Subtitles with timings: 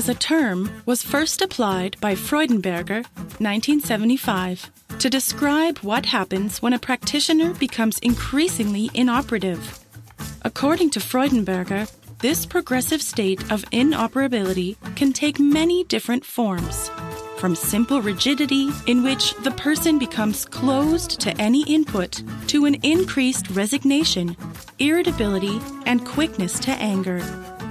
[0.00, 3.04] As a term was first applied by Freudenberger
[3.38, 9.78] 1975 to describe what happens when a practitioner becomes increasingly inoperative.
[10.40, 11.86] According to Freudenberger,
[12.20, 16.88] this progressive state of inoperability can take many different forms.
[17.36, 23.50] From simple rigidity, in which the person becomes closed to any input, to an increased
[23.50, 24.34] resignation,
[24.78, 27.20] irritability, and quickness to anger.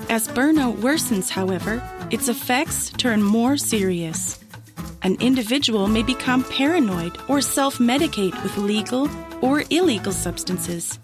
[0.10, 4.44] As burnout worsens, however, its effects turn more serious.
[5.04, 9.08] An individual may become paranoid or self medicate with legal
[9.44, 10.98] or illegal substances.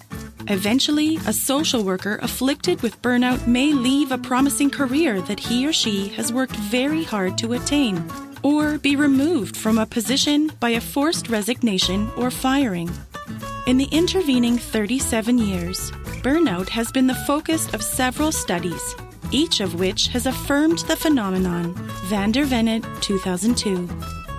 [0.47, 5.73] Eventually, a social worker afflicted with burnout may leave a promising career that he or
[5.73, 8.03] she has worked very hard to attain,
[8.41, 12.89] or be removed from a position by a forced resignation or firing.
[13.67, 15.91] In the intervening 37 years,
[16.25, 18.95] burnout has been the focus of several studies,
[19.29, 21.71] each of which has affirmed the phenomenon.
[22.05, 23.87] Van der Vennet, 2002.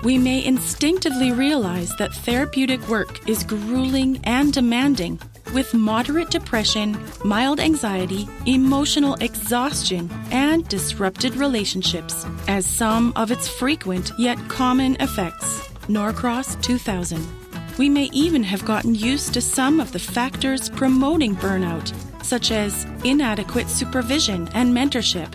[0.03, 5.21] We may instinctively realize that therapeutic work is grueling and demanding,
[5.55, 14.11] with moderate depression, mild anxiety, emotional exhaustion, and disrupted relationships as some of its frequent
[14.19, 15.71] yet common effects.
[15.89, 17.46] Norcross 2000.
[17.79, 21.93] We may even have gotten used to some of the factors promoting burnout,
[22.25, 25.33] such as inadequate supervision and mentorship,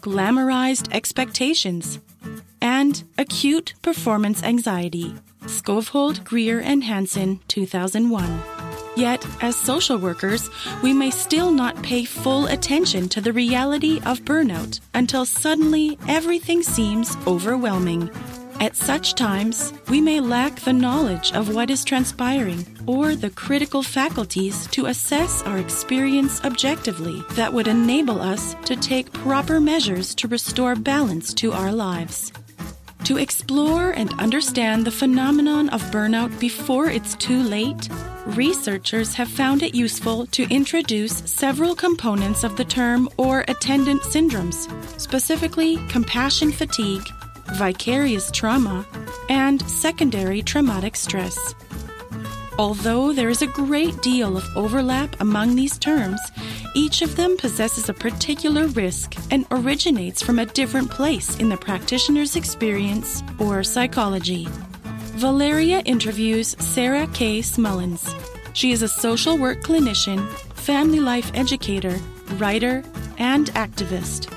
[0.00, 1.98] glamorized expectations,
[2.60, 5.14] and acute performance anxiety.
[5.46, 8.40] Skovholt, Grier, and Hanson, 2001.
[8.94, 10.50] Yet, as social workers,
[10.82, 16.62] we may still not pay full attention to the reality of burnout until suddenly everything
[16.62, 18.10] seems overwhelming.
[18.60, 23.82] At such times, we may lack the knowledge of what is transpiring or the critical
[23.82, 30.28] faculties to assess our experience objectively that would enable us to take proper measures to
[30.28, 32.32] restore balance to our lives.
[33.04, 37.88] To explore and understand the phenomenon of burnout before it's too late,
[38.26, 44.70] researchers have found it useful to introduce several components of the term or attendant syndromes,
[45.00, 47.02] specifically compassion fatigue
[47.54, 48.86] vicarious trauma,
[49.28, 51.54] and secondary traumatic stress.
[52.58, 56.20] Although there is a great deal of overlap among these terms,
[56.74, 61.56] each of them possesses a particular risk and originates from a different place in the
[61.56, 64.46] practitioner's experience or psychology.
[65.16, 67.40] Valeria interviews Sarah K.
[67.40, 68.14] Smullens.
[68.54, 71.98] She is a social work clinician, family life educator,
[72.36, 72.84] writer,
[73.18, 74.30] and activist.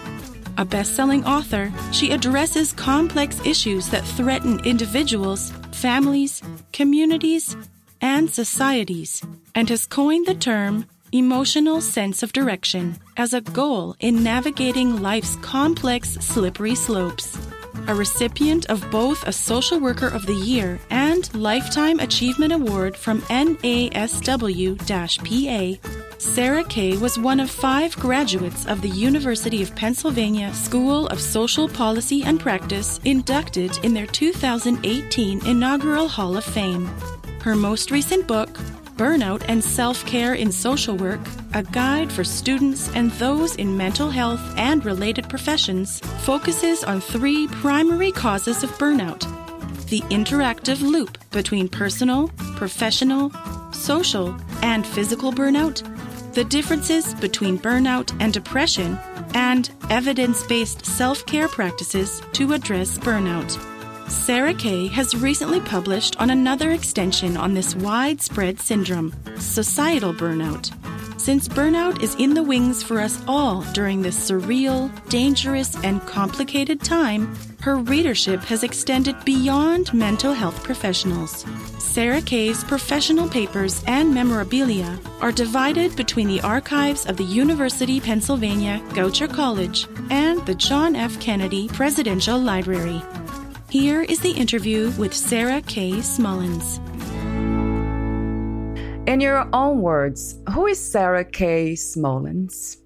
[0.58, 7.58] A best selling author, she addresses complex issues that threaten individuals, families, communities,
[8.00, 9.22] and societies,
[9.54, 15.36] and has coined the term emotional sense of direction as a goal in navigating life's
[15.38, 17.38] complex, slippery slopes.
[17.88, 23.22] A recipient of both a Social Worker of the Year and Lifetime Achievement Award from
[23.24, 31.06] NASW PA, Sarah Kay was one of five graduates of the University of Pennsylvania School
[31.08, 36.88] of Social Policy and Practice inducted in their 2018 inaugural Hall of Fame.
[37.42, 38.58] Her most recent book,
[38.96, 41.20] Burnout and Self Care in Social Work
[41.54, 47.48] A Guide for Students and Those in Mental Health and Related Professions, focuses on three
[47.48, 49.22] primary causes of burnout
[49.90, 53.32] the interactive loop between personal, professional,
[53.72, 55.84] social, and physical burnout
[56.36, 59.00] the differences between burnout and depression,
[59.34, 63.75] and evidence based self care practices to address burnout.
[64.08, 70.72] Sarah Kay has recently published on another extension on this widespread syndrome, societal burnout.
[71.20, 76.82] Since burnout is in the wings for us all during this surreal, dangerous, and complicated
[76.82, 81.44] time, her readership has extended beyond mental health professionals.
[81.80, 88.80] Sarah Kay's professional papers and memorabilia are divided between the archives of the University Pennsylvania
[88.90, 91.20] Goucher College and the John F.
[91.20, 93.02] Kennedy Presidential Library.
[93.70, 96.00] Here is the interview with Sarah K.
[96.02, 96.78] Smullens.
[99.08, 101.76] In your own words, who is Sarah K.
[101.76, 102.78] Smullens?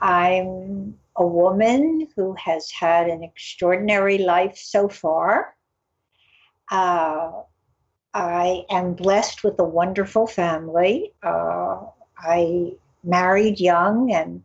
[0.00, 5.54] I'm a woman who has had an extraordinary life so far.
[6.70, 7.30] Uh,
[8.14, 11.12] I am blessed with a wonderful family.
[11.22, 11.82] Uh,
[12.18, 12.72] I
[13.04, 14.42] married young and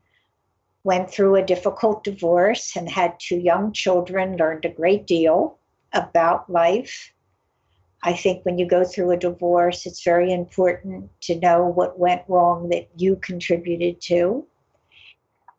[0.88, 5.60] went through a difficult divorce and had two young children, learned a great deal
[5.92, 7.12] about life.
[8.04, 12.22] I think when you go through a divorce, it's very important to know what went
[12.30, 14.48] wrong that you contributed to.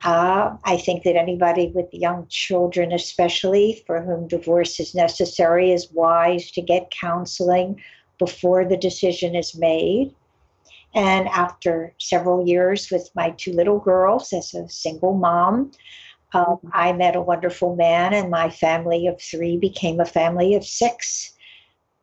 [0.02, 5.92] Uh, I think that anybody with young children, especially for whom divorce is necessary, is
[5.92, 7.82] wise to get counseling
[8.19, 10.14] before the decision is made.
[10.94, 15.73] And after several years with my two little girls as a single mom,
[16.32, 20.64] um, I met a wonderful man, and my family of three became a family of
[20.64, 21.35] six.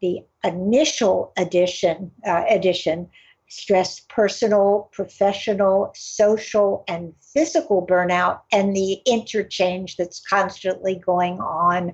[0.00, 3.08] The initial edition uh, edition
[3.52, 11.92] stress personal, professional, social, and physical burnout, and the interchange that's constantly going on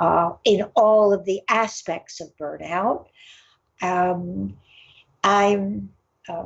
[0.00, 3.06] uh, in all of the aspects of burnout.
[3.82, 4.56] Um,
[5.22, 5.90] I'm
[6.28, 6.44] uh,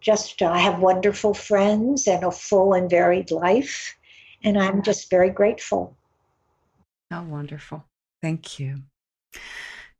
[0.00, 3.96] just, I have wonderful friends and a full and varied life,
[4.42, 5.96] and I'm just very grateful.
[7.10, 7.84] Oh, wonderful.
[8.22, 8.82] Thank you.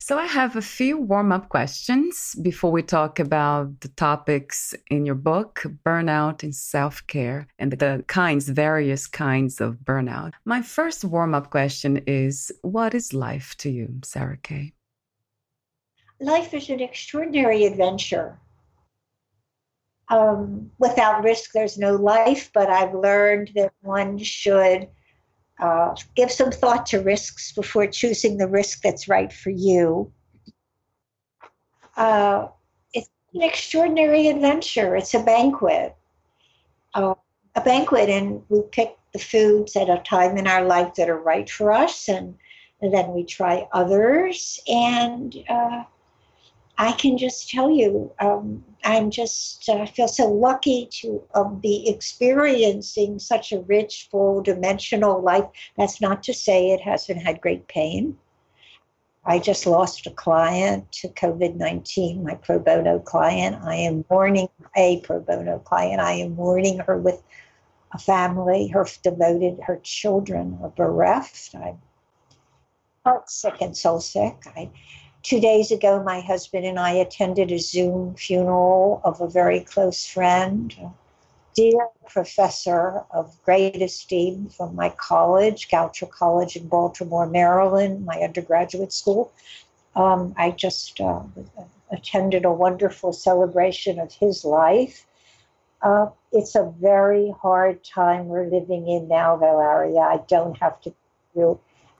[0.02, 5.04] So, I have a few warm up questions before we talk about the topics in
[5.04, 10.32] your book burnout and self care and the kinds, various kinds of burnout.
[10.46, 14.72] My first warm up question is What is life to you, Sarah Kay?
[16.18, 18.38] Life is an extraordinary adventure.
[20.08, 24.88] Um, without risk, there's no life, but I've learned that one should
[25.60, 30.10] uh, give some thought to risks before choosing the risk that's right for you.
[31.96, 32.48] Uh,
[32.94, 34.96] it's an extraordinary adventure.
[34.96, 35.94] It's a banquet.
[36.94, 37.14] Uh,
[37.56, 41.20] a banquet, and we pick the foods at a time in our life that are
[41.20, 42.36] right for us, and,
[42.80, 44.60] and then we try others.
[44.68, 45.84] And uh,
[46.80, 51.86] I can just tell you, um, I'm just, uh, feel so lucky to um, be
[51.86, 55.44] experiencing such a rich, full, dimensional life.
[55.76, 58.16] That's not to say it hasn't had great pain.
[59.26, 63.62] I just lost a client to COVID 19, my pro bono client.
[63.62, 66.00] I am mourning a pro bono client.
[66.00, 67.22] I am mourning her with
[67.92, 71.54] a family, her devoted, her children are bereft.
[71.54, 71.78] I'm
[73.04, 74.36] heart sick and soul sick.
[74.56, 74.70] I
[75.22, 80.06] two days ago, my husband and I attended a Zoom funeral of a very close
[80.06, 80.90] friend, a
[81.54, 88.92] dear professor of great esteem from my college, Goucher College in Baltimore, Maryland, my undergraduate
[88.92, 89.32] school.
[89.94, 91.22] Um, I just uh,
[91.90, 95.06] attended a wonderful celebration of his life.
[95.82, 100.00] Uh, it's a very hard time we're living in now, Valeria.
[100.00, 100.94] I don't have to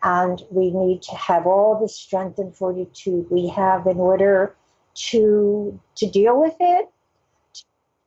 [0.02, 4.54] and we need to have all the strength and fortitude we have in order
[4.94, 6.88] to to deal with it.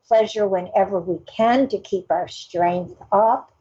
[0.07, 3.51] Pleasure whenever we can to keep our strength up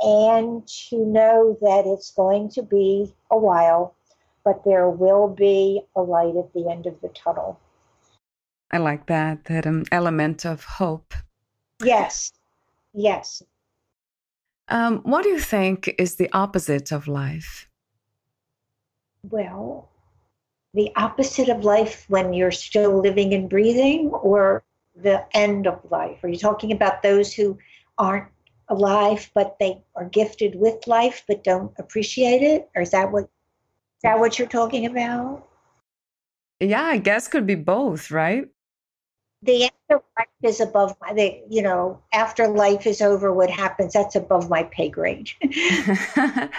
[0.00, 3.94] and to know that it's going to be a while
[4.44, 7.60] but there will be a light at the end of the tunnel.
[8.70, 11.14] I like that that um, element of hope.
[11.82, 12.32] Yes
[12.94, 13.42] yes
[14.72, 17.68] um, what do you think is the opposite of life
[19.30, 19.88] well
[20.74, 24.64] the opposite of life when you're still living and breathing or
[24.94, 26.22] the end of life?
[26.22, 27.58] Are you talking about those who
[27.98, 28.28] aren't
[28.68, 32.70] alive but they are gifted with life but don't appreciate it?
[32.74, 35.46] Or is that what is that what you're talking about?
[36.60, 38.48] Yeah, I guess could be both, right?
[39.42, 43.92] The afterlife is above my, the, you know, after life is over, what happens?
[43.92, 45.30] That's above my pay grade.
[45.40, 45.52] but,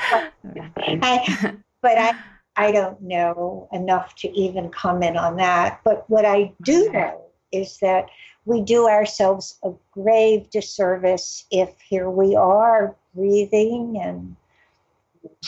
[1.02, 2.16] I, but I,
[2.56, 5.80] I don't know enough to even comment on that.
[5.84, 7.22] But what I do know
[7.52, 8.08] is that
[8.46, 14.36] we do ourselves a grave disservice if here we are breathing and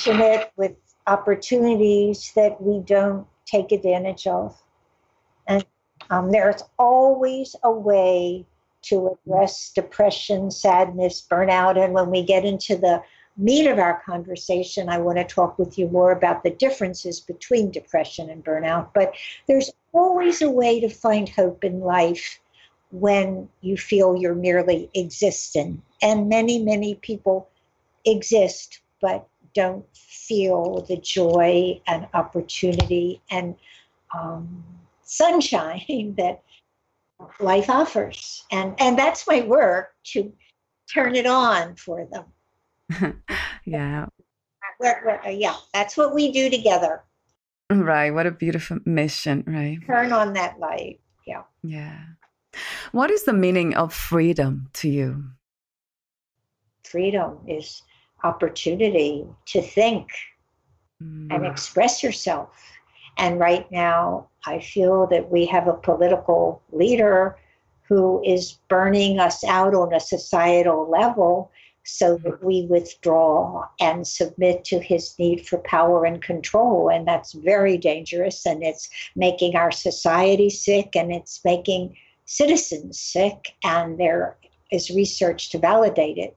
[0.05, 0.75] it with
[1.07, 4.59] opportunities that we don't take advantage of.
[6.09, 8.45] Um, there's always a way
[8.83, 11.83] to address depression, sadness, burnout.
[11.83, 13.01] And when we get into the
[13.37, 17.71] meat of our conversation, I want to talk with you more about the differences between
[17.71, 18.89] depression and burnout.
[18.93, 19.13] But
[19.47, 22.39] there's always a way to find hope in life
[22.91, 25.81] when you feel you're merely existing.
[26.01, 27.49] And many, many people
[28.05, 33.55] exist but don't feel the joy and opportunity and
[34.13, 34.63] um,
[35.05, 36.41] sunshine that
[37.39, 38.43] life offers.
[38.51, 40.31] And, and that's my work to
[40.93, 43.23] turn it on for them.
[43.65, 44.05] yeah.
[44.81, 47.03] yeah, that's what we do together.
[47.71, 48.11] Right.
[48.11, 49.79] What a beautiful mission, right?
[49.87, 50.99] Turn on that light.
[51.25, 51.43] Yeah.
[51.63, 51.99] Yeah.
[52.91, 55.23] What is the meaning of freedom to you?
[56.83, 57.81] Freedom is
[58.23, 60.09] opportunity to think
[61.01, 61.27] mm.
[61.33, 62.49] and express yourself.
[63.17, 67.37] And right now, I feel that we have a political leader
[67.87, 71.51] who is burning us out on a societal level
[71.85, 72.45] so that mm-hmm.
[72.45, 76.89] we withdraw and submit to his need for power and control.
[76.89, 78.45] And that's very dangerous.
[78.45, 81.95] And it's making our society sick and it's making
[82.25, 83.53] citizens sick.
[83.63, 84.37] And there
[84.71, 86.35] is research to validate it.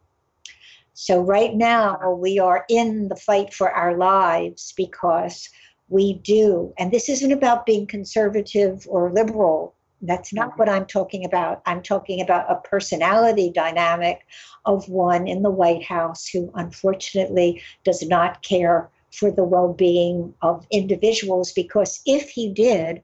[0.92, 5.48] So, right now, we are in the fight for our lives because
[5.88, 9.74] we do, and this isn't about being conservative or liberal.
[10.02, 11.62] That's not what I'm talking about.
[11.66, 14.20] I'm talking about a personality dynamic
[14.64, 20.34] of one in the White House who unfortunately does not care for the well being
[20.42, 23.02] of individuals because if he did,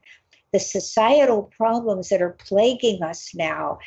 [0.53, 3.79] the societal problems that are plaguing us now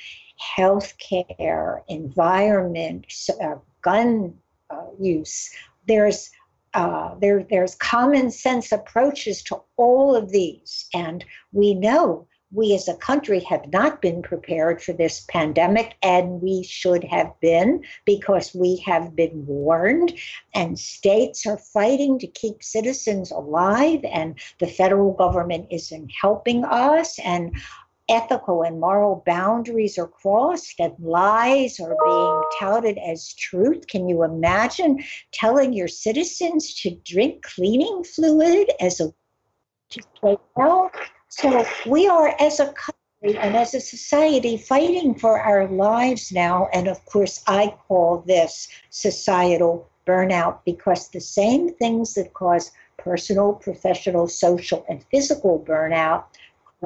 [0.58, 3.06] healthcare, environment,
[3.42, 4.34] uh, gun
[4.70, 5.50] uh, use
[5.88, 6.30] there's
[6.74, 12.88] uh, there, there's common sense approaches to all of these, and we know we as
[12.88, 18.54] a country have not been prepared for this pandemic, and we should have been because
[18.54, 20.14] we have been warned.
[20.54, 27.18] And states are fighting to keep citizens alive, and the federal government isn't helping us.
[27.18, 27.54] And
[28.08, 33.86] ethical and moral boundaries are crossed and lies are being touted as truth.
[33.86, 39.12] Can you imagine telling your citizens to drink cleaning fluid as a
[39.90, 40.90] to play well?
[41.28, 46.68] So we are, as a country and as a society, fighting for our lives now.
[46.72, 53.52] And of course, I call this societal burnout because the same things that cause personal,
[53.52, 56.24] professional, social, and physical burnout,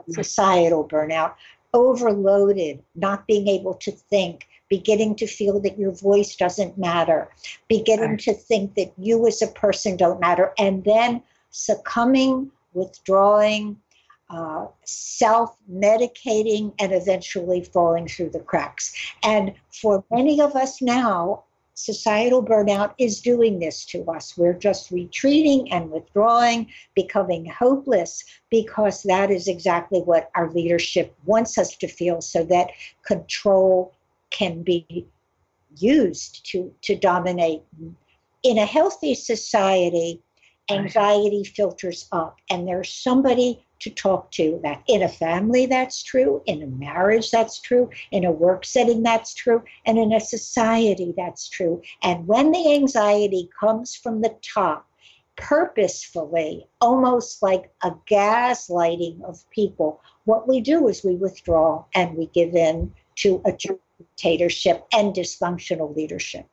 [0.09, 1.35] societal burnout,
[1.75, 7.29] overloaded, not being able to think, beginning to feel that your voice doesn't matter,
[7.69, 13.77] beginning to think that you as a person don't matter, and then succumbing, withdrawing,
[14.31, 18.95] uh, self medicating and eventually falling through the cracks.
[19.23, 21.45] And for many of us now,
[21.75, 24.37] societal burnout is doing this to us.
[24.37, 31.59] We're just retreating and withdrawing, becoming hopeless, because that is exactly what our leadership wants
[31.59, 32.71] us to feel so that
[33.05, 33.95] control
[34.31, 35.07] can be
[35.77, 37.63] used to, to dominate.
[38.43, 40.21] In a healthy society,
[40.71, 46.41] anxiety filters up, and there's somebody to talk to that in a family that's true
[46.47, 51.13] in a marriage that's true in a work setting that's true and in a society
[51.17, 54.87] that's true and when the anxiety comes from the top
[55.37, 60.01] purposefully, almost like a gaslighting of people.
[60.25, 65.95] What we do is we withdraw and we give in to a dictatorship and dysfunctional
[65.97, 66.47] leadership.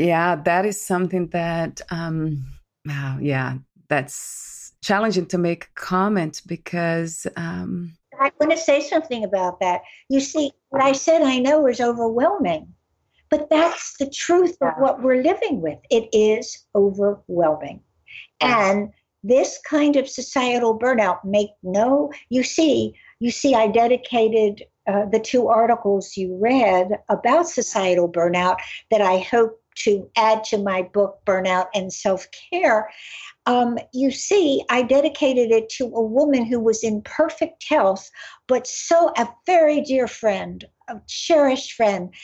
[0.00, 2.46] Yeah, that is something that, um,
[2.86, 7.26] wow, yeah, that's challenging to make comment because.
[7.36, 9.82] Um, I want to say something about that.
[10.08, 12.72] You see, what I said I know is overwhelming,
[13.28, 15.78] but that's the truth of what we're living with.
[15.90, 17.80] It is overwhelming.
[18.40, 18.92] And
[19.22, 25.20] this kind of societal burnout make no you see you see i dedicated uh, the
[25.20, 28.56] two articles you read about societal burnout
[28.90, 32.88] that i hope to add to my book burnout and self-care
[33.46, 38.10] um, you see, I dedicated it to a woman who was in perfect health,
[38.46, 42.14] but so a very dear friend, a cherished friend,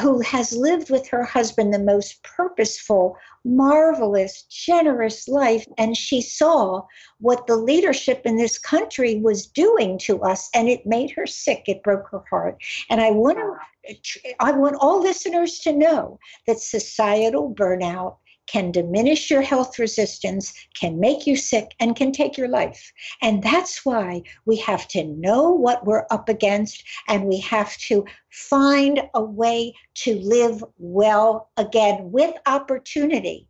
[0.00, 5.66] who has lived with her husband the most purposeful, marvelous, generous life.
[5.78, 6.82] And she saw
[7.18, 11.64] what the leadership in this country was doing to us, and it made her sick.
[11.66, 12.62] It broke her heart.
[12.88, 18.16] And I want to, I want all listeners to know that societal burnout
[18.50, 22.92] can diminish your health resistance, can make you sick, and can take your life.
[23.22, 28.04] And that's why we have to know what we're up against and we have to
[28.30, 33.46] find a way to live well again with opportunity.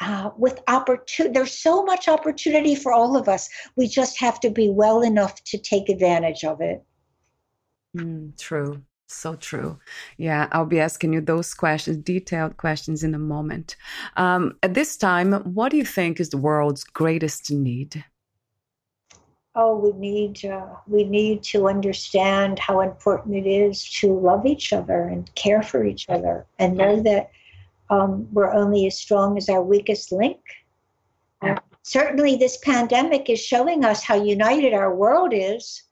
[0.00, 3.48] Uh, with opportunity, there's so much opportunity for all of us.
[3.76, 6.82] We just have to be well enough to take advantage of it.
[7.96, 8.82] Mm, true.
[9.12, 9.78] So true.
[10.16, 13.76] Yeah, I'll be asking you those questions, detailed questions in a moment.
[14.16, 18.04] Um, at this time, what do you think is the world's greatest need?
[19.54, 24.72] Oh, we need uh, we need to understand how important it is to love each
[24.72, 27.30] other and care for each other, and know that
[27.90, 30.40] um, we're only as strong as our weakest link.
[31.42, 35.82] Uh, certainly, this pandemic is showing us how united our world is.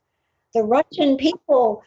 [0.55, 1.83] The Russian people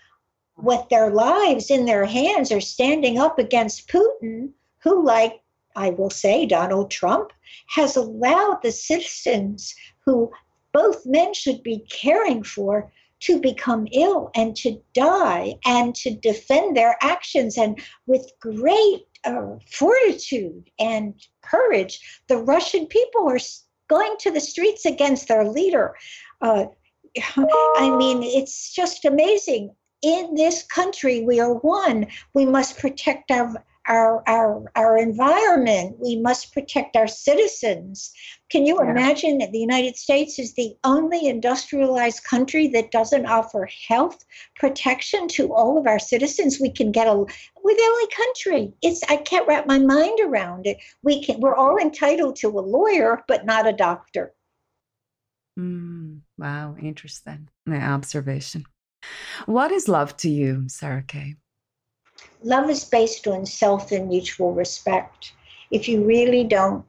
[0.56, 5.40] with their lives in their hands are standing up against Putin, who, like
[5.76, 7.32] I will say, Donald Trump,
[7.68, 10.30] has allowed the citizens who
[10.72, 16.76] both men should be caring for to become ill and to die and to defend
[16.76, 17.56] their actions.
[17.56, 23.38] And with great uh, fortitude and courage, the Russian people are
[23.88, 25.94] going to the streets against their leader.
[26.40, 26.66] Uh,
[27.36, 32.06] I mean, it's just amazing in this country we are one.
[32.34, 35.96] We must protect our our our, our environment.
[35.98, 38.12] We must protect our citizens.
[38.50, 38.90] Can you yeah.
[38.90, 44.24] imagine that the united states is the only industrialized country that doesn't offer health
[44.56, 46.60] protection to all of our citizens?
[46.60, 48.74] We can get a we're the only country.
[48.82, 50.78] It's i can't wrap my mind around it.
[51.02, 54.34] We can we're all entitled to a lawyer but not a doctor.
[55.58, 58.64] Mm, wow interesting observation
[59.46, 61.36] what is love to you, Sarah Kay?
[62.42, 65.32] Love is based on self and mutual respect.
[65.70, 66.84] If you really don't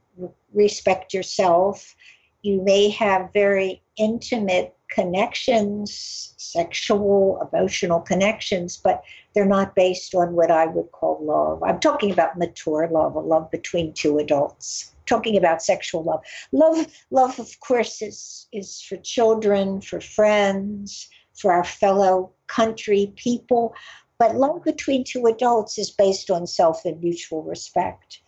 [0.53, 1.95] respect yourself,
[2.41, 10.51] you may have very intimate connections, sexual, emotional connections, but they're not based on what
[10.51, 11.63] I would call love.
[11.63, 14.91] I'm talking about mature love, a love between two adults.
[15.05, 16.21] talking about sexual love.
[16.51, 23.73] Love, love, of course, is is for children, for friends, for our fellow country people.
[24.17, 28.21] But love between two adults is based on self and mutual respect.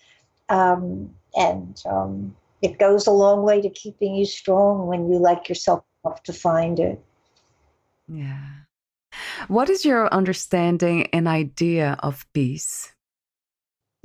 [0.49, 5.47] Um, and um, it goes a long way to keeping you strong when you like
[5.47, 7.01] yourself enough to find it.
[8.07, 8.47] Yeah.
[9.47, 12.93] What is your understanding and idea of peace?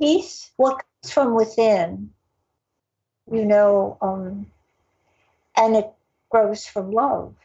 [0.01, 2.11] Peace, what comes from within,
[3.31, 4.47] you know, um,
[5.55, 5.91] and it
[6.29, 7.35] grows from love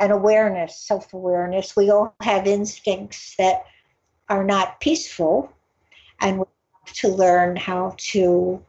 [0.00, 1.76] and awareness, self awareness.
[1.76, 3.64] We all have instincts that
[4.28, 5.52] are not peaceful,
[6.20, 6.44] and we
[6.84, 8.62] have to learn how to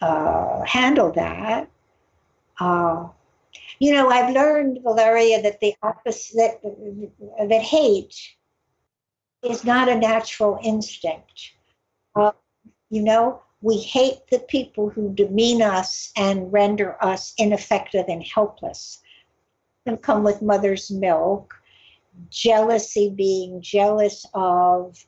[0.00, 1.68] uh, handle that.
[2.60, 3.08] Uh,
[3.78, 8.14] you know, I've learned, Valeria, that the opposite, that, that hate
[9.42, 11.52] is not a natural instinct.
[12.16, 12.32] Uh,
[12.90, 19.00] you know, we hate the people who demean us and render us ineffective and helpless
[19.88, 21.54] can come with mother's milk.
[22.30, 25.02] Jealousy, being jealous of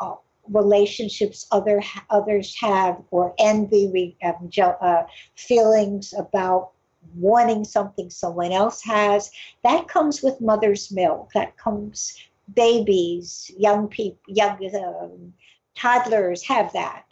[0.00, 0.14] uh,
[0.48, 5.02] relationships other others have, or envy, uh,
[5.36, 6.70] feelings about
[7.14, 9.30] wanting something someone else has.
[9.62, 11.30] That comes with mother's milk.
[11.34, 12.18] That comes
[12.54, 15.32] babies, young people, young um,
[15.76, 17.04] toddlers have that.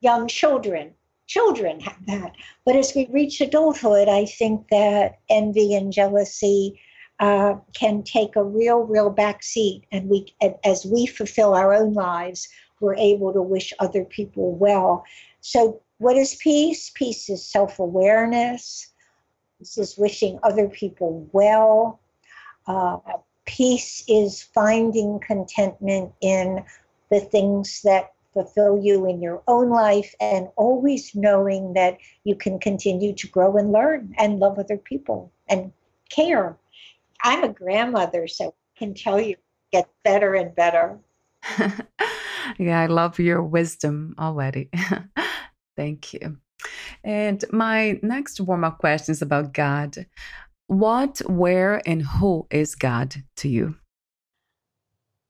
[0.00, 0.94] Young children
[1.28, 2.34] children have that.
[2.64, 6.80] But as we reach adulthood, I think that envy and jealousy
[7.20, 12.48] uh, can take a real, real backseat, and we, as we fulfill our own lives,
[12.80, 15.04] we're able to wish other people well.
[15.40, 16.90] So, what is peace?
[16.94, 18.92] Peace is self awareness.
[19.58, 22.00] This is wishing other people well.
[22.68, 22.98] Uh,
[23.46, 26.64] peace is finding contentment in
[27.10, 32.58] the things that fulfill you in your own life and always knowing that you can
[32.58, 35.72] continue to grow and learn and love other people and
[36.10, 36.56] care.
[37.22, 39.36] I'm a grandmother, so I can tell you
[39.72, 40.98] get better and better.
[42.58, 44.70] yeah, I love your wisdom already.
[45.76, 46.38] Thank you.
[47.04, 50.06] And my next warm up question is about God.
[50.66, 53.76] What, where, and who is God to you?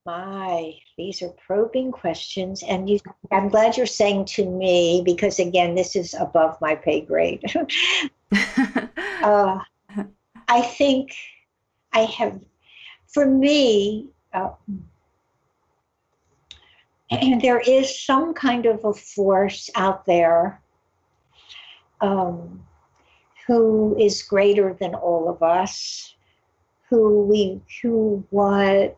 [0.09, 2.63] My, these are probing questions.
[2.63, 2.99] And you,
[3.31, 7.43] I'm glad you're saying to me, because again, this is above my pay grade.
[9.23, 9.59] uh,
[10.49, 11.15] I think
[11.93, 12.41] I have,
[13.07, 14.53] for me, uh,
[17.11, 20.63] and there is some kind of a force out there
[22.01, 22.65] um,
[23.47, 26.15] who is greater than all of us,
[26.89, 28.97] who we who what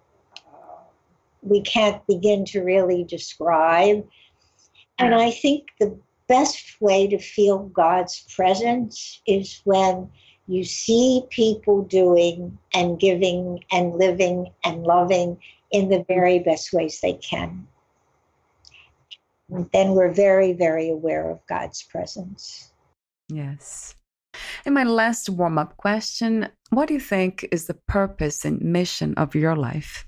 [1.43, 4.07] we can't begin to really describe.
[4.99, 5.99] And I think the
[6.29, 10.11] best way to feel God's presence is when
[10.47, 15.39] you see people doing and giving and living and loving
[15.71, 17.67] in the very best ways they can.
[19.49, 22.73] And then we're very, very aware of God's presence.
[23.29, 23.95] Yes.
[24.65, 29.15] And my last warm up question What do you think is the purpose and mission
[29.15, 30.07] of your life?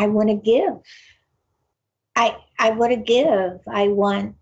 [0.00, 0.80] I want to give.
[2.16, 3.60] I, I want to give.
[3.68, 4.34] I want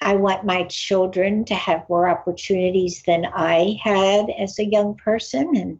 [0.00, 5.56] I want my children to have more opportunities than I had as a young person
[5.56, 5.78] and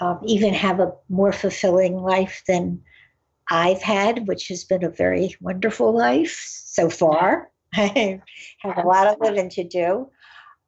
[0.00, 2.82] um, even have a more fulfilling life than
[3.50, 7.50] I've had, which has been a very wonderful life so far.
[7.74, 8.20] I
[8.60, 10.10] have a lot of living to do.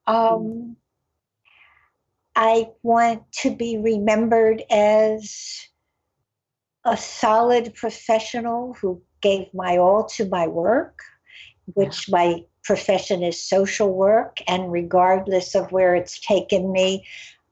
[0.06, 0.76] Um,
[2.35, 5.68] I want to be remembered as
[6.84, 11.00] a solid professional who gave my all to my work,
[11.74, 17.06] which my profession is social work, and regardless of where it's taken me,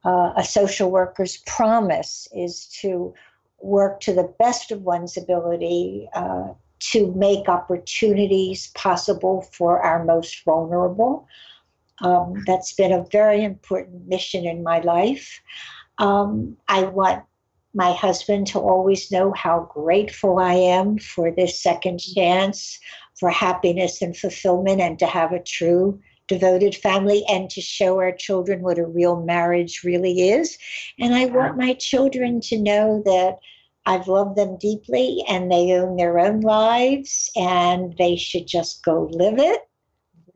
[0.05, 3.15] uh, a social worker's promise is to
[3.61, 10.45] work to the best of one's ability uh, to make opportunities possible for our most
[10.45, 11.27] vulnerable.
[12.01, 15.41] Um, that's been a very important mission in my life.
[15.99, 17.25] Um, I want
[17.75, 22.21] my husband to always know how grateful I am for this second mm-hmm.
[22.21, 22.79] chance
[23.19, 28.13] for happiness and fulfillment and to have a true devoted family and to show our
[28.13, 30.57] children what a real marriage really is.
[30.99, 33.39] And I want my children to know that
[33.85, 39.09] I've loved them deeply and they own their own lives and they should just go
[39.13, 39.61] live it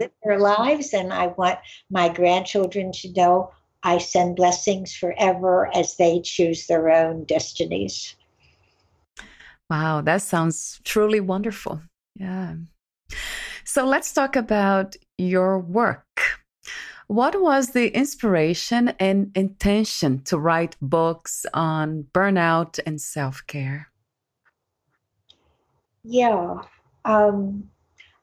[0.01, 0.43] live their mm-hmm.
[0.43, 0.93] lives.
[0.93, 1.59] And I want
[1.91, 3.53] my grandchildren to know
[3.85, 8.17] I send blessings forever as they choose their own destinies.
[9.69, 11.83] Wow, that sounds truly wonderful.
[12.15, 12.55] Yeah.
[13.65, 16.07] So let's talk about your work.
[17.07, 23.89] What was the inspiration and intention to write books on burnout and self care?
[26.03, 26.63] Yeah.
[27.05, 27.71] Um,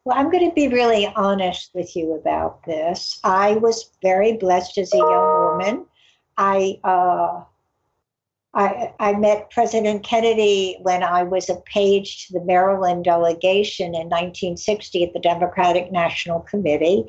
[0.03, 3.19] well, I'm going to be really honest with you about this.
[3.23, 5.85] I was very blessed as a young woman.
[6.37, 7.43] I uh,
[8.53, 14.09] I, I met President Kennedy when I was a page to the Maryland delegation in
[14.09, 17.05] 1960 at the Democratic National Committee,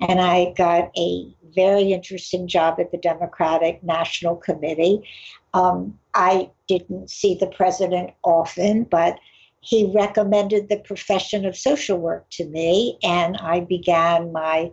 [0.00, 5.02] and I got a very interesting job at the Democratic National Committee.
[5.52, 9.18] Um, I didn't see the president often, but
[9.64, 14.70] he recommended the profession of social work to me, and I began my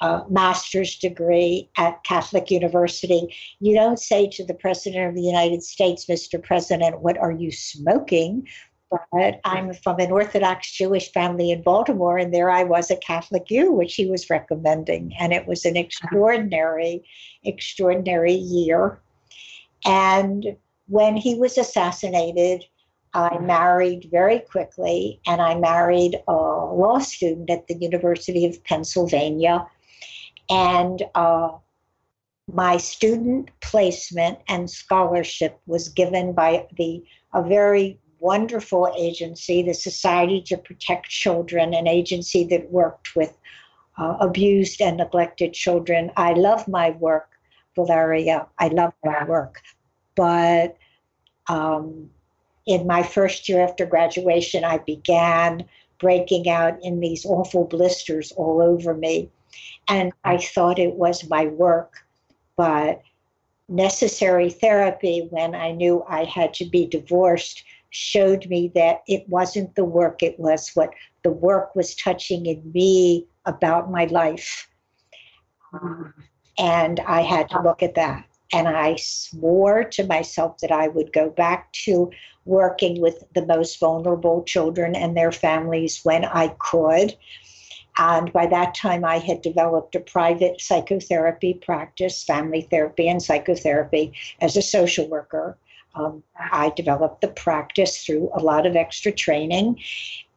[0.00, 3.34] uh, master's degree at Catholic University.
[3.60, 6.42] You don't say to the President of the United States, Mr.
[6.42, 8.46] President, what are you smoking?
[8.90, 13.50] But I'm from an Orthodox Jewish family in Baltimore, and there I was a Catholic
[13.50, 15.14] U, which he was recommending.
[15.18, 17.02] And it was an extraordinary,
[17.44, 19.00] extraordinary year.
[19.86, 22.64] And when he was assassinated,
[23.14, 29.66] I married very quickly, and I married a law student at the University of Pennsylvania.
[30.50, 31.50] And uh,
[32.52, 40.42] my student placement and scholarship was given by the a very wonderful agency, the Society
[40.46, 43.36] to Protect Children, an agency that worked with
[43.96, 46.10] uh, abused and neglected children.
[46.16, 47.28] I love my work,
[47.76, 48.48] Valeria.
[48.58, 49.60] I love my work.
[50.16, 50.76] But
[51.48, 52.10] um,
[52.66, 55.64] in my first year after graduation, I began
[56.00, 59.30] breaking out in these awful blisters all over me.
[59.88, 62.04] And I thought it was my work,
[62.56, 63.02] but
[63.68, 69.74] necessary therapy when I knew I had to be divorced showed me that it wasn't
[69.76, 70.90] the work, it was what
[71.22, 74.68] the work was touching in me about my life.
[76.58, 78.24] and I had to look at that.
[78.52, 82.10] And I swore to myself that I would go back to
[82.44, 87.16] working with the most vulnerable children and their families when I could.
[87.96, 94.12] And by that time, I had developed a private psychotherapy practice, family therapy and psychotherapy,
[94.40, 95.56] as a social worker.
[95.94, 99.78] Um, I developed the practice through a lot of extra training.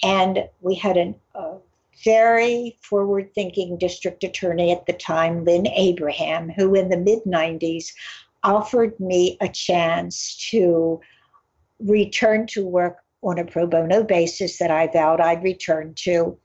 [0.03, 1.15] And we had a
[2.03, 7.91] very forward thinking district attorney at the time, Lynn Abraham, who in the mid 90s
[8.43, 11.01] offered me a chance to
[11.79, 16.37] return to work on a pro bono basis that I vowed I'd return to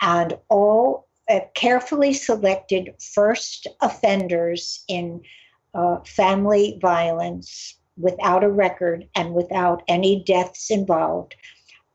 [0.00, 5.22] and all uh, carefully selected first offenders in
[5.74, 11.36] uh, family violence without a record and without any deaths involved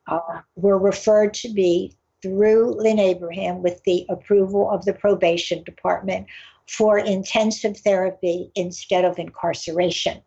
[0.07, 6.27] uh, were referred to me through Lynn Abraham with the approval of the probation department
[6.67, 10.21] for intensive therapy instead of incarceration.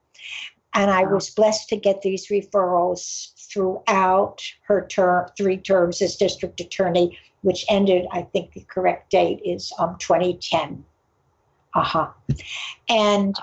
[0.78, 6.60] And I was blessed to get these referrals throughout her term, three terms as district
[6.60, 10.84] attorney which ended, I think the correct date is um, 2010.
[11.74, 12.08] Uh-huh.
[12.88, 13.36] And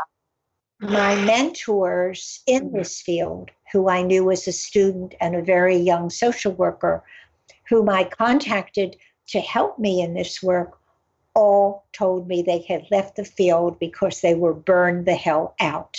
[0.79, 6.09] my mentors in this field, who I knew as a student and a very young
[6.09, 7.03] social worker,
[7.69, 10.77] whom I contacted to help me in this work,
[11.33, 15.97] all told me they had left the field because they were burned the hell out.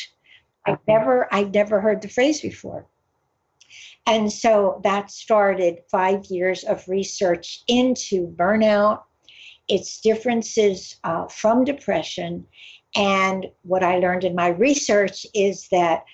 [0.66, 2.86] I never, I never heard the phrase before.
[4.06, 9.02] And so that started five years of research into burnout,
[9.68, 12.46] its differences uh, from depression.
[12.94, 16.04] And what I learned in my research is that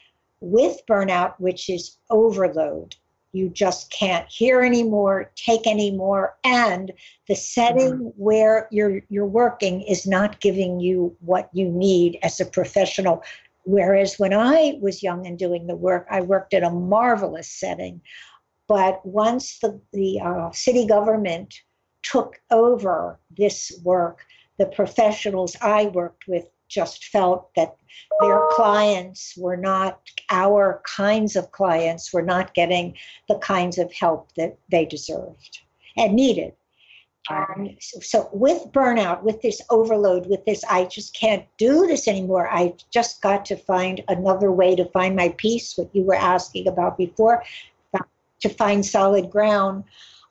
[0.40, 2.96] with burnout, which is overload,
[3.32, 6.92] you just can't hear anymore, take anymore, and
[7.28, 8.22] the setting mm-hmm.
[8.22, 13.22] where you're you're working is not giving you what you need as a professional
[13.64, 18.02] Whereas when I was young and doing the work, I worked in a marvelous setting.
[18.68, 21.54] But once the, the uh, city government
[22.02, 24.20] took over this work,
[24.58, 27.76] the professionals I worked with just felt that
[28.20, 32.96] their clients were not our kinds of clients, were not getting
[33.28, 35.60] the kinds of help that they deserved
[35.96, 36.54] and needed.
[37.30, 42.48] Um, so, with burnout, with this overload, with this, I just can't do this anymore.
[42.50, 46.66] I just got to find another way to find my peace, what you were asking
[46.66, 47.44] about before,
[48.40, 49.84] to find solid ground.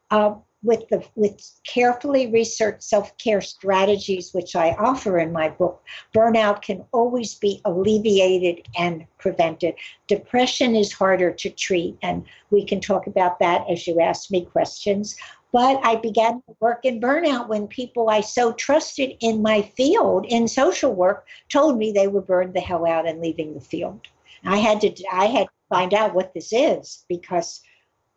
[0.10, 6.62] Uh, with the with carefully researched self-care strategies which I offer in my book, burnout
[6.62, 9.76] can always be alleviated and prevented.
[10.08, 14.46] Depression is harder to treat, and we can talk about that as you ask me
[14.46, 15.18] questions.
[15.54, 20.26] But I began to work in burnout when people I so trusted in my field
[20.28, 24.08] in social work told me they were burned the hell out and leaving the field.
[24.46, 27.62] I had to I had to find out what this is because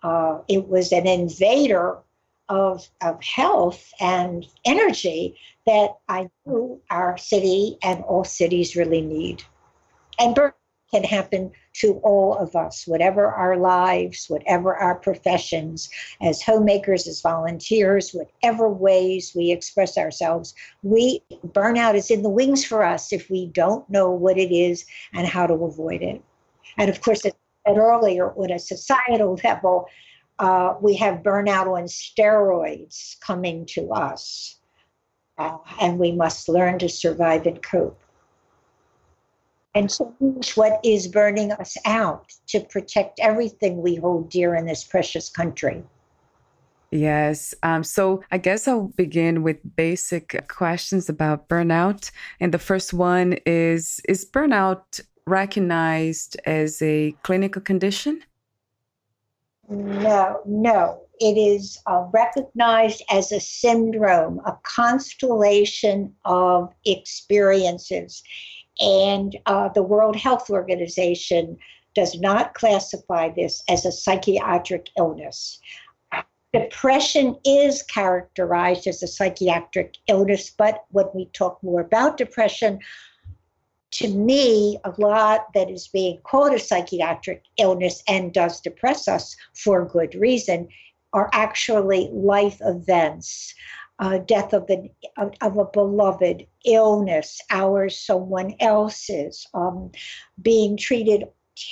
[0.03, 1.99] uh, it was an invader
[2.49, 9.43] of, of health and energy that I knew our city and all cities really need.
[10.19, 10.55] And burnout
[10.91, 15.91] can happen to all of us, whatever our lives, whatever our professions,
[16.23, 20.55] as homemakers, as volunteers, whatever ways we express ourselves.
[20.83, 24.85] We burnout is in the wings for us if we don't know what it is
[25.13, 26.23] and how to avoid it.
[26.79, 27.33] And of course, as
[27.67, 29.87] I said earlier, on a societal level,
[30.39, 34.59] uh, we have burnout on steroids coming to us.
[35.37, 38.04] Uh, and we must learn to survive and cope
[39.75, 44.85] and change what is burning us out to protect everything we hold dear in this
[44.85, 45.83] precious country.
[46.91, 47.55] Yes.
[47.65, 52.13] Um, so I guess I'll begin with basic questions about burnout.
[52.39, 58.23] And the first one is Is burnout recognized as a clinical condition?
[59.69, 61.01] No, no.
[61.19, 68.23] It is uh, recognized as a syndrome, a constellation of experiences.
[68.81, 71.57] And uh, the World Health Organization
[71.95, 75.61] does not classify this as a psychiatric illness.
[76.53, 82.79] Depression is characterized as a psychiatric illness, but when we talk more about depression,
[83.93, 89.37] to me, a lot that is being called a psychiatric illness and does depress us
[89.55, 90.69] for good reason
[91.13, 93.55] are actually life events.
[94.01, 99.93] Uh, death of, an, of, of, a beloved, illness, ours, someone else's, um,
[100.43, 101.25] being treated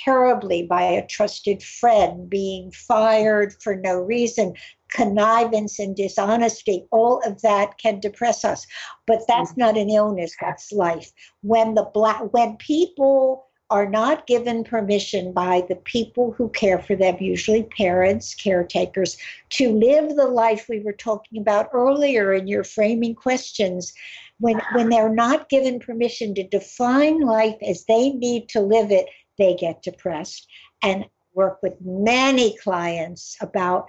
[0.05, 4.53] terribly by a trusted friend, being fired for no reason,
[4.89, 8.65] connivance and dishonesty, all of that can depress us.
[9.07, 9.61] But that's mm-hmm.
[9.61, 11.11] not an illness, that's life.
[11.41, 16.95] When the black when people are not given permission by the people who care for
[16.95, 19.17] them, usually parents, caretakers,
[19.49, 23.93] to live the life we were talking about earlier in your framing questions.
[24.39, 29.07] When, when they're not given permission to define life as they need to live it,
[29.37, 30.47] they get depressed.
[30.83, 33.87] And work with many clients about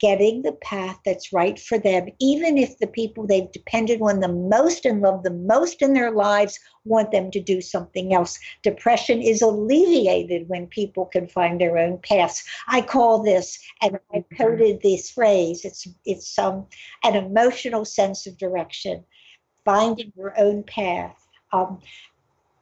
[0.00, 4.28] getting the path that's right for them, even if the people they've depended on the
[4.28, 8.38] most and loved the most in their lives want them to do something else.
[8.62, 12.44] Depression is alleviated when people can find their own paths.
[12.68, 14.36] I call this, and I mm-hmm.
[14.36, 15.64] coded this phrase.
[15.64, 16.66] It's it's um,
[17.04, 19.04] an emotional sense of direction,
[19.64, 21.16] finding your own path.
[21.52, 21.80] Um,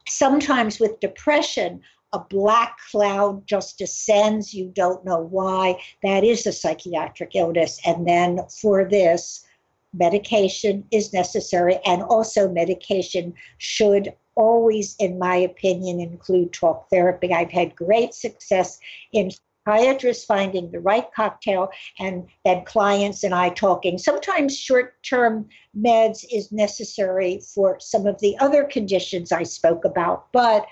[0.07, 1.81] sometimes with depression,
[2.13, 4.53] a black cloud just descends.
[4.53, 5.79] You don't know why.
[6.03, 7.79] That is a psychiatric illness.
[7.85, 9.45] And then for this,
[9.93, 11.79] medication is necessary.
[11.85, 17.33] And also, medication should always, in my opinion, include talk therapy.
[17.33, 18.79] I've had great success
[19.11, 19.31] in
[19.65, 23.97] psychiatrists finding the right cocktail and then clients and I talking.
[23.97, 25.47] Sometimes short term
[25.77, 30.65] meds is necessary for some of the other conditions I spoke about, but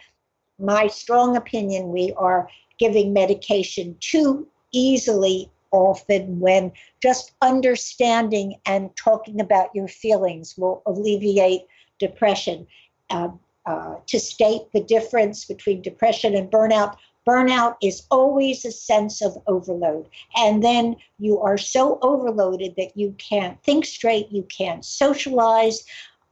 [0.62, 2.48] my strong opinion, we are
[2.78, 6.72] giving medication too easily often when
[7.02, 11.62] just understanding and talking about your feelings will alleviate
[12.00, 12.68] depression.
[13.10, 13.30] Uh,
[13.66, 16.96] uh, to state the difference between depression and burnout,
[17.28, 20.08] burnout is always a sense of overload.
[20.36, 25.84] And then you are so overloaded that you can't think straight, you can't socialize,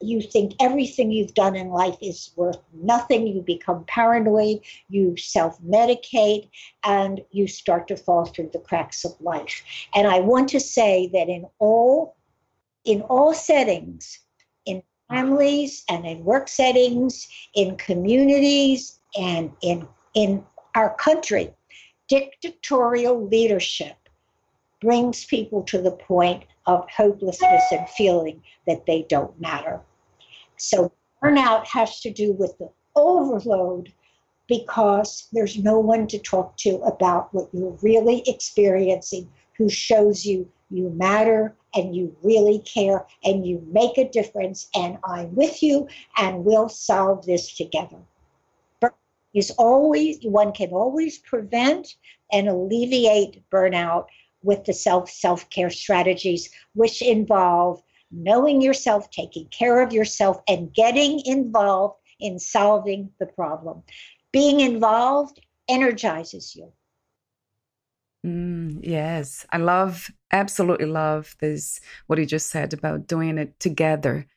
[0.01, 3.27] you think everything you've done in life is worth nothing.
[3.27, 6.49] You become paranoid, you self medicate,
[6.83, 9.61] and you start to fall through the cracks of life.
[9.93, 12.15] And I want to say that in all
[12.85, 14.19] in all settings,
[14.65, 20.43] in families and in work settings, in communities and in in
[20.75, 21.53] our country,
[22.07, 23.97] dictatorial leadership
[24.79, 29.81] brings people to the point of hopelessness and feeling that they don't matter.
[30.59, 30.91] So
[31.23, 33.93] burnout has to do with the overload
[34.47, 40.49] because there's no one to talk to about what you're really experiencing who shows you
[40.71, 45.87] you matter and you really care and you make a difference and I'm with you
[46.17, 47.97] and we'll solve this together.
[49.33, 51.95] Is always one can always prevent
[52.31, 54.07] and alleviate burnout
[54.41, 60.73] with the self self care strategies, which involve knowing yourself, taking care of yourself, and
[60.73, 63.83] getting involved in solving the problem.
[64.31, 66.71] Being involved energizes you.
[68.25, 74.27] Mm, yes, I love, absolutely love this, what he just said about doing it together.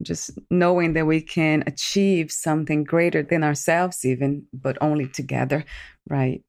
[0.00, 5.64] Just knowing that we can achieve something greater than ourselves, even, but only together,
[6.08, 6.42] right?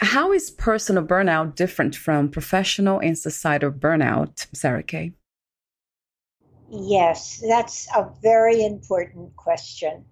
[0.00, 5.12] How is personal burnout different from professional and societal burnout, SaraKay?
[6.70, 10.06] Yes, that's a very important question.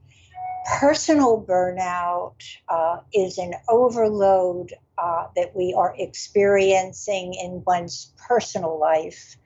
[0.80, 2.36] Personal burnout
[2.68, 9.36] uh, is an overload uh, that we are experiencing in one's personal life.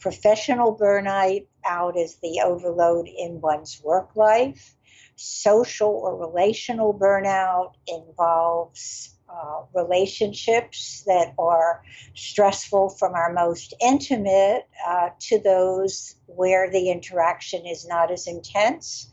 [0.00, 4.74] Professional burnout out is the overload in one's work life.
[5.16, 11.82] Social or relational burnout involves uh, relationships that are
[12.14, 19.10] stressful from our most intimate uh, to those where the interaction is not as intense.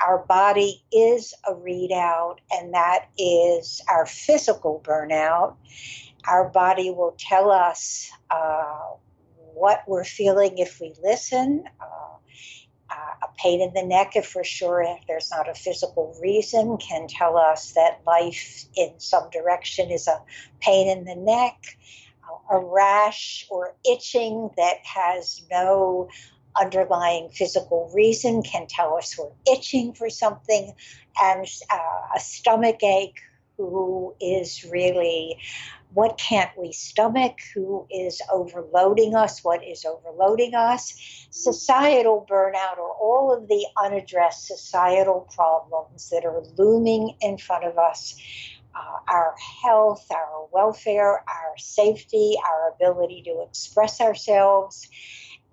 [0.00, 5.56] Our body is a readout, and that is our physical burnout.
[6.26, 8.94] Our body will tell us uh,
[9.54, 11.64] what we're feeling if we listen.
[11.80, 12.16] Uh,
[13.22, 17.06] a pain in the neck, if we're sure if there's not a physical reason, can
[17.08, 20.22] tell us that life in some direction is a
[20.60, 21.76] pain in the neck.
[22.50, 26.08] A rash or itching that has no
[26.58, 30.72] underlying physical reason can tell us we're itching for something,
[31.20, 33.20] and uh, a stomach ache
[33.56, 35.38] who is really
[35.92, 40.94] what can't we stomach, who is overloading us, what is overloading us.
[41.30, 47.76] Societal burnout or all of the unaddressed societal problems that are looming in front of
[47.78, 48.16] us.
[48.72, 49.34] Uh, our
[49.64, 54.88] health, our welfare, our safety, our ability to express ourselves.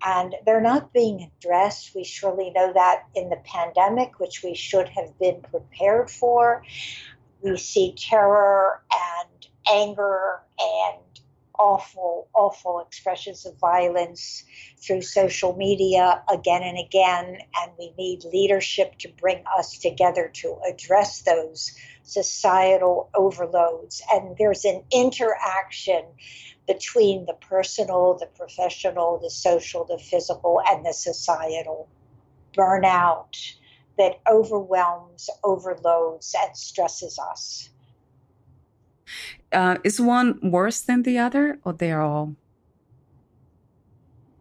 [0.04, 1.96] And they're not being addressed.
[1.96, 6.62] We surely know that in the pandemic, which we should have been prepared for.
[7.40, 11.02] We see terror and anger and
[11.58, 14.44] awful, awful expressions of violence
[14.78, 17.38] through social media again and again.
[17.60, 24.02] And we need leadership to bring us together to address those societal overloads.
[24.12, 26.04] And there's an interaction
[26.66, 31.88] between the personal, the professional, the social, the physical, and the societal
[32.54, 33.34] burnout
[33.96, 37.70] that overwhelms, overloads, and stresses us.
[39.52, 42.34] Uh, is one worse than the other, or they're all?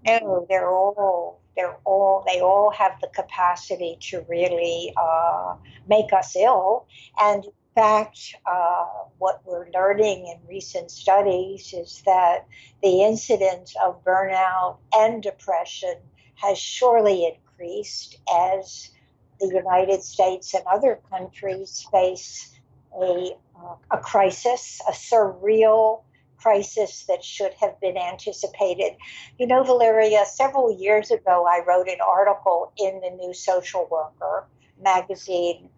[0.05, 5.55] No, they're all they're all they all have the capacity to really uh,
[5.87, 6.87] make us ill.
[7.19, 8.85] And in fact, uh,
[9.17, 12.47] what we're learning in recent studies is that
[12.83, 15.95] the incidence of burnout and depression
[16.35, 18.91] has surely increased as
[19.39, 22.56] the United States and other countries face
[22.95, 26.03] a, uh, a crisis, a surreal
[26.37, 28.93] crisis that should have been anticipated.
[29.37, 34.45] You know, Valeria, several years ago, I wrote an article in the New Social Worker
[34.81, 35.69] magazine,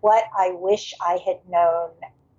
[0.00, 1.90] What I Wish I Had Known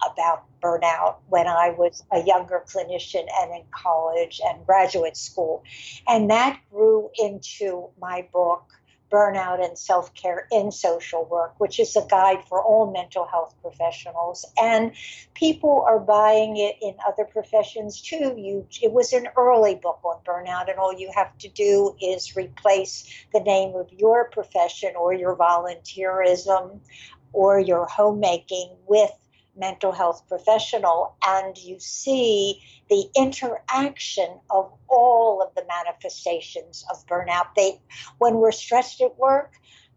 [0.06, 5.64] About Burnout when I was a younger clinician and in college and graduate school.
[6.08, 8.64] And that grew into my book
[9.12, 13.54] burnout and self care in social work, which is a guide for all mental health
[13.62, 14.46] professionals.
[14.60, 14.94] And
[15.34, 18.36] people are buying it in other professions too.
[18.38, 22.36] You, it was an early book on burnout, and all you have to do is
[22.36, 26.80] replace the name of your profession or your volunteerism
[27.34, 29.12] or your homemaking with
[29.56, 37.48] mental health professional and you see the interaction of all of the manifestations of burnout.
[37.56, 37.80] They
[38.18, 39.54] when we're stressed at work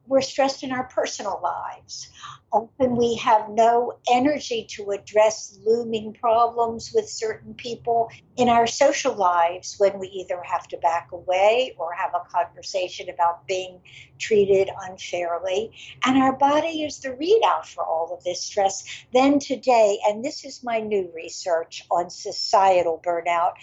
[0.07, 2.09] we're stressed in our personal lives.
[2.53, 9.15] Often we have no energy to address looming problems with certain people in our social
[9.15, 13.81] lives when we either have to back away or have a conversation about being
[14.19, 15.73] treated unfairly.
[16.05, 18.85] And our body is the readout for all of this stress.
[19.13, 23.55] Then today, and this is my new research on societal burnout,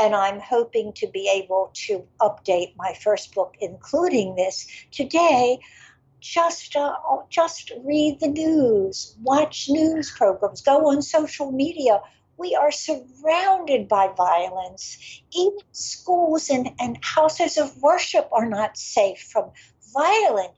[0.00, 5.58] and I'm hoping to be able to update my first book, including this today.
[6.20, 6.94] Just, uh,
[7.30, 12.00] just read the news, watch news programs, go on social media.
[12.36, 15.22] We are surrounded by violence.
[15.32, 19.50] Even schools and, and houses of worship are not safe from
[19.92, 20.52] violent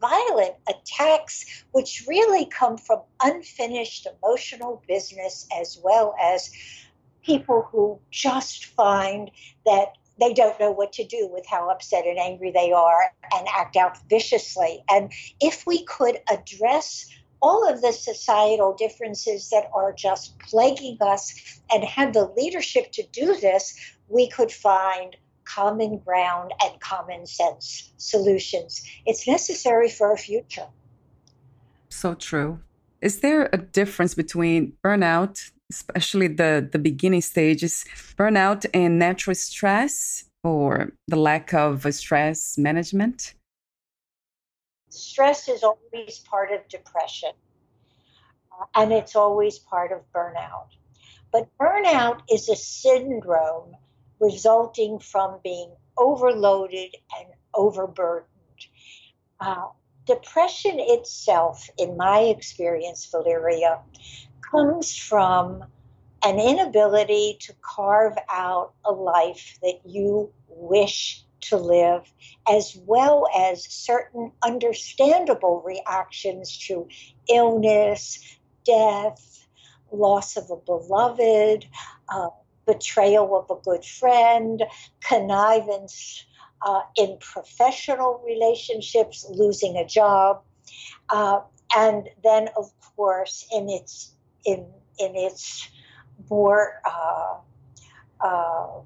[0.00, 6.50] violent attacks which really come from unfinished emotional business as well as
[7.24, 9.30] people who just find
[9.66, 13.46] that they don't know what to do with how upset and angry they are and
[13.56, 14.84] act out viciously.
[14.88, 17.10] And if we could address
[17.42, 23.02] all of the societal differences that are just plaguing us and have the leadership to
[23.12, 23.74] do this,
[24.08, 28.82] we could find common ground and common sense solutions.
[29.04, 30.66] It's necessary for our future.
[31.90, 32.60] So true.
[33.00, 37.84] Is there a difference between burnout especially the, the beginning stages,
[38.16, 43.34] burnout and natural stress or the lack of stress management?
[44.90, 47.32] Stress is always part of depression,
[48.52, 50.68] uh, and it's always part of burnout.
[51.32, 53.74] But burnout is a syndrome
[54.20, 58.28] resulting from being overloaded and overburdened.
[59.40, 59.66] Uh,
[60.06, 63.80] depression itself, in my experience, Valeria,
[64.54, 65.64] comes from
[66.22, 72.10] an inability to carve out a life that you wish to live,
[72.48, 76.88] as well as certain understandable reactions to
[77.28, 79.46] illness, death,
[79.92, 81.66] loss of a beloved,
[82.08, 82.28] uh,
[82.64, 84.62] betrayal of a good friend,
[85.06, 86.24] connivance
[86.62, 90.42] uh, in professional relationships, losing a job,
[91.10, 91.40] uh,
[91.76, 94.13] and then, of course, in its
[94.44, 94.66] in
[94.98, 95.68] in its
[96.30, 97.36] more uh,
[98.20, 98.80] uh,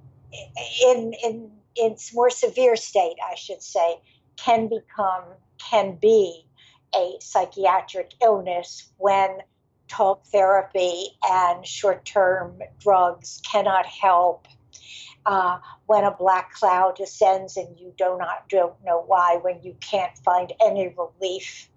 [0.85, 4.01] in in its more severe state, I should say,
[4.37, 5.25] can become
[5.59, 6.45] can be
[6.95, 9.39] a psychiatric illness when
[9.89, 14.47] talk therapy and short term drugs cannot help.
[15.27, 19.77] Uh, when a black cloud descends and you do not don't know why, when you
[19.81, 21.69] can't find any relief,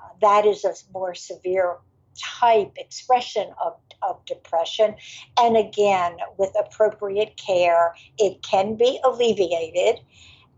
[0.00, 1.76] uh, that is a more severe
[2.18, 4.94] type expression of, of depression.
[5.38, 10.00] And again, with appropriate care, it can be alleviated.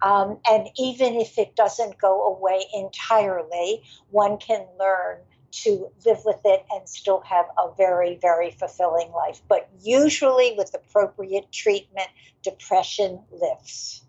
[0.02, 5.18] Um, and even if it doesn't go away entirely, one can learn
[5.52, 9.42] to live with it and still have a very, very fulfilling life.
[9.48, 12.08] But usually, with appropriate treatment,
[12.42, 14.02] depression lifts.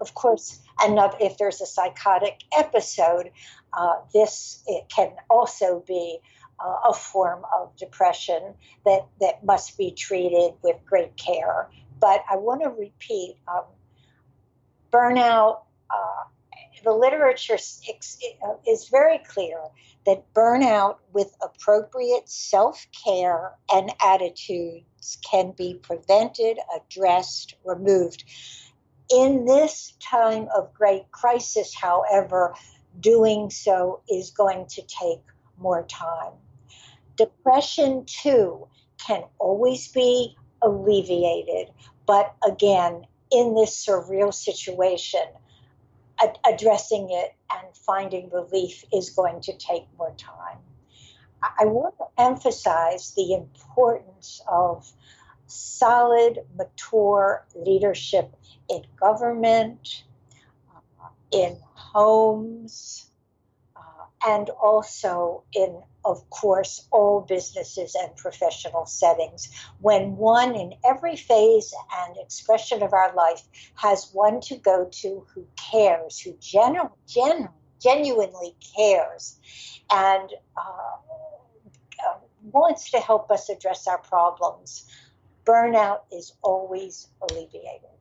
[0.00, 3.30] Of course, another, if there's a psychotic episode,
[3.72, 6.18] uh, this it can also be
[6.64, 8.54] uh, a form of depression
[8.84, 11.68] that, that must be treated with great care.
[12.00, 13.64] But I want to repeat um,
[14.92, 16.24] burnout, uh,
[16.84, 17.58] the literature
[18.44, 19.58] uh, is very clear
[20.04, 28.24] that burnout with appropriate self care and attitudes can be prevented, addressed, removed.
[29.10, 32.54] In this time of great crisis, however,
[33.00, 35.22] doing so is going to take
[35.58, 36.32] more time.
[37.16, 38.68] Depression, too,
[39.06, 41.70] can always be alleviated,
[42.06, 45.22] but again, in this surreal situation,
[46.22, 50.58] ad- addressing it and finding relief is going to take more time.
[51.42, 54.90] I, I want to emphasize the importance of
[55.46, 58.34] solid, mature leadership
[58.68, 60.04] in government,
[60.74, 63.05] uh, in homes,
[64.24, 69.50] and also in of course, all businesses and professional settings.
[69.80, 73.42] When one in every phase and expression of our life
[73.74, 77.48] has one to go to who cares, who genu- genu-
[77.82, 79.36] genuinely cares,
[79.90, 80.96] and uh,
[82.08, 82.18] uh,
[82.52, 84.88] wants to help us address our problems,
[85.44, 87.95] burnout is always alleviated.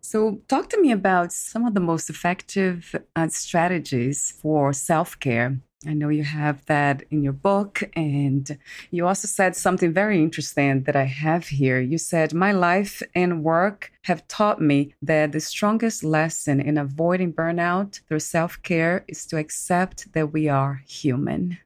[0.00, 5.60] So, talk to me about some of the most effective uh, strategies for self care
[5.86, 7.82] I know you have that in your book.
[7.96, 8.58] And
[8.90, 11.80] you also said something very interesting that I have here.
[11.80, 17.32] You said, My life and work have taught me that the strongest lesson in avoiding
[17.32, 21.58] burnout through self care is to accept that we are human.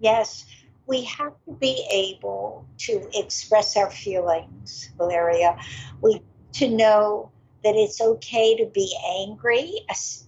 [0.00, 0.46] Yes,
[0.86, 5.58] we have to be able to express our feelings, Valeria.
[6.00, 6.22] We
[6.54, 7.30] to know
[7.64, 9.80] that it's okay to be angry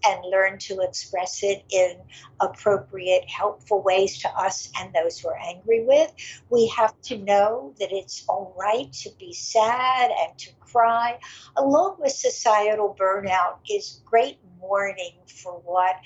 [0.07, 1.97] and learn to express it in
[2.41, 6.11] appropriate, helpful ways to us and those we're angry with.
[6.49, 11.19] We have to know that it's all right to be sad and to cry.
[11.59, 15.97] Along with societal burnout is great mourning for what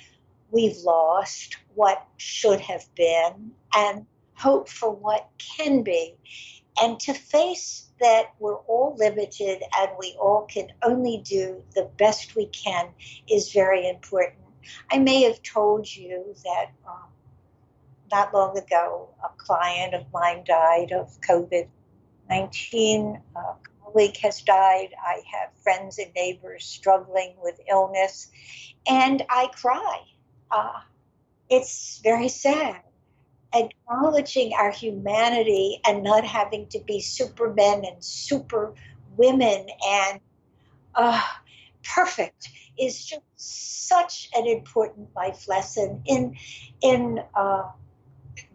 [0.50, 4.04] we've lost, what should have been, and
[4.34, 6.16] hope for what can be.
[6.80, 12.34] And to face that we're all limited and we all can only do the best
[12.34, 12.88] we can
[13.30, 14.38] is very important.
[14.90, 17.08] I may have told you that um,
[18.10, 21.68] not long ago, a client of mine died of COVID
[22.28, 23.20] 19.
[23.34, 23.40] A
[23.82, 24.90] colleague has died.
[25.04, 28.30] I have friends and neighbors struggling with illness,
[28.86, 30.02] and I cry.
[30.50, 30.80] Uh,
[31.48, 32.80] it's very sad
[33.54, 38.74] acknowledging our humanity and not having to be supermen and super
[39.16, 40.20] women and
[40.94, 41.22] uh,
[41.82, 42.48] perfect
[42.78, 46.36] is just such an important life lesson in
[46.82, 47.64] in uh,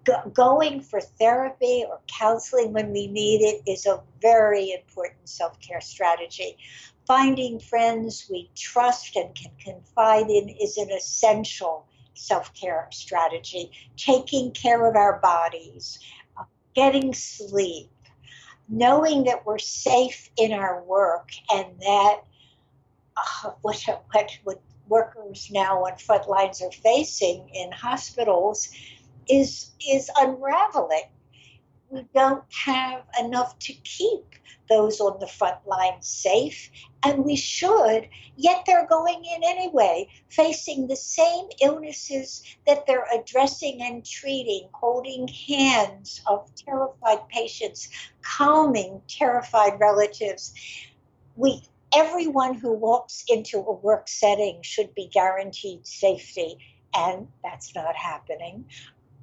[0.03, 5.81] go- going for therapy or counseling when we need it is a very important self-care
[5.81, 6.57] strategy.
[7.05, 11.85] Finding friends we trust and can confide in is an essential
[12.17, 15.99] self care strategy, taking care of our bodies,
[16.39, 16.43] uh,
[16.73, 17.89] getting sleep,
[18.69, 22.21] knowing that we're safe in our work and that
[23.17, 28.69] uh, what, what, what workers now on front lines are facing in hospitals
[29.29, 31.03] is, is unraveling.
[31.89, 34.35] We don't have enough to keep
[34.67, 36.71] those on the front line safe,
[37.03, 43.81] and we should, yet they're going in anyway, facing the same illnesses that they're addressing
[43.81, 47.89] and treating, holding hands of terrified patients,
[48.21, 50.53] calming terrified relatives.
[51.35, 51.61] We
[51.95, 56.57] everyone who walks into a work setting should be guaranteed safety,
[56.93, 58.65] and that's not happening.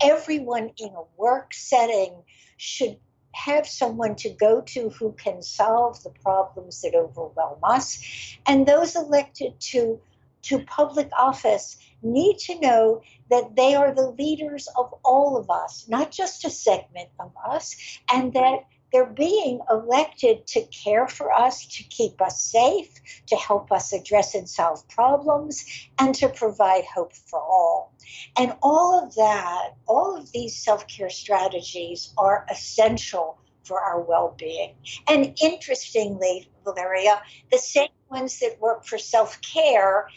[0.03, 2.23] Everyone in a work setting
[2.57, 2.99] should
[3.35, 8.37] have someone to go to who can solve the problems that overwhelm us.
[8.47, 10.01] And those elected to
[10.43, 13.01] to public office need to know
[13.31, 17.77] that they are the leaders of all of us, not just a segment of us,
[18.13, 22.89] and that they're being elected to care for us, to keep us safe,
[23.27, 25.65] to help us address and solve problems,
[25.99, 27.95] and to provide hope for all.
[28.37, 34.35] And all of that, all of these self care strategies are essential for our well
[34.39, 34.75] being.
[35.09, 40.09] And interestingly, Valeria, the same ones that work for self care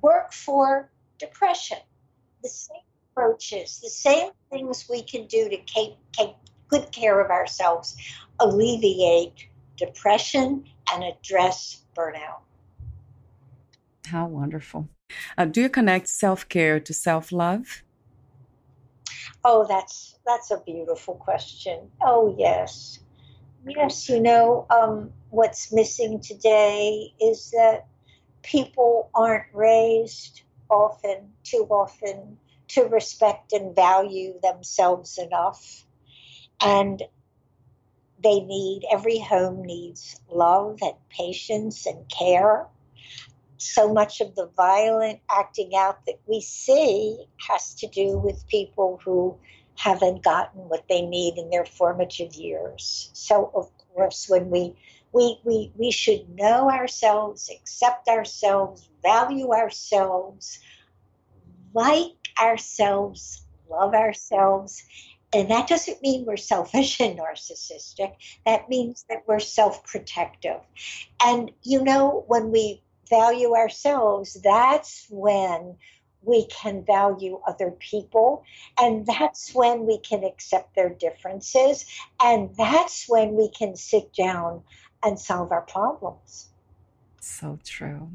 [0.00, 1.78] work for depression.
[2.42, 2.82] The same
[3.12, 6.34] approaches, the same things we can do to take, take
[6.68, 7.96] good care of ourselves,
[8.40, 12.40] alleviate depression, and address burnout.
[14.06, 14.88] How wonderful.
[15.36, 17.82] Uh, do you connect self care to self love?
[19.44, 21.90] Oh, that's that's a beautiful question.
[22.00, 23.00] Oh, yes,
[23.66, 24.08] yes.
[24.08, 27.86] You know, um, what's missing today is that
[28.42, 32.38] people aren't raised often, too often,
[32.68, 35.85] to respect and value themselves enough
[36.60, 37.02] and
[38.22, 42.66] they need, every home needs love and patience and care.
[43.58, 49.00] So much of the violent acting out that we see has to do with people
[49.04, 49.36] who
[49.76, 53.10] haven't gotten what they need in their formative years.
[53.12, 54.74] So, of course, when we
[55.12, 60.58] we, we, we should know ourselves, accept ourselves, value ourselves,
[61.72, 64.84] like ourselves, love ourselves,
[65.32, 68.14] and that doesn't mean we're selfish and narcissistic.
[68.44, 70.60] That means that we're self protective.
[71.22, 75.76] And, you know, when we value ourselves, that's when
[76.22, 78.44] we can value other people.
[78.80, 81.86] And that's when we can accept their differences.
[82.20, 84.62] And that's when we can sit down
[85.04, 86.48] and solve our problems.
[87.20, 88.10] So true.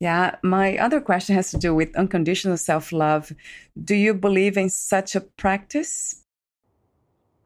[0.00, 3.32] Yeah, my other question has to do with unconditional self love.
[3.82, 6.24] Do you believe in such a practice?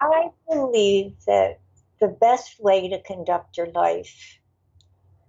[0.00, 1.60] I believe that
[2.00, 4.38] the best way to conduct your life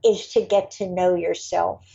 [0.03, 1.85] is to get to know yourself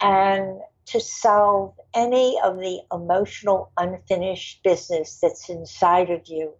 [0.00, 6.52] and to solve any of the emotional unfinished business that's inside of you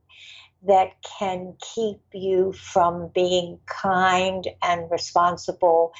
[0.66, 5.92] that can keep you from being kind and responsible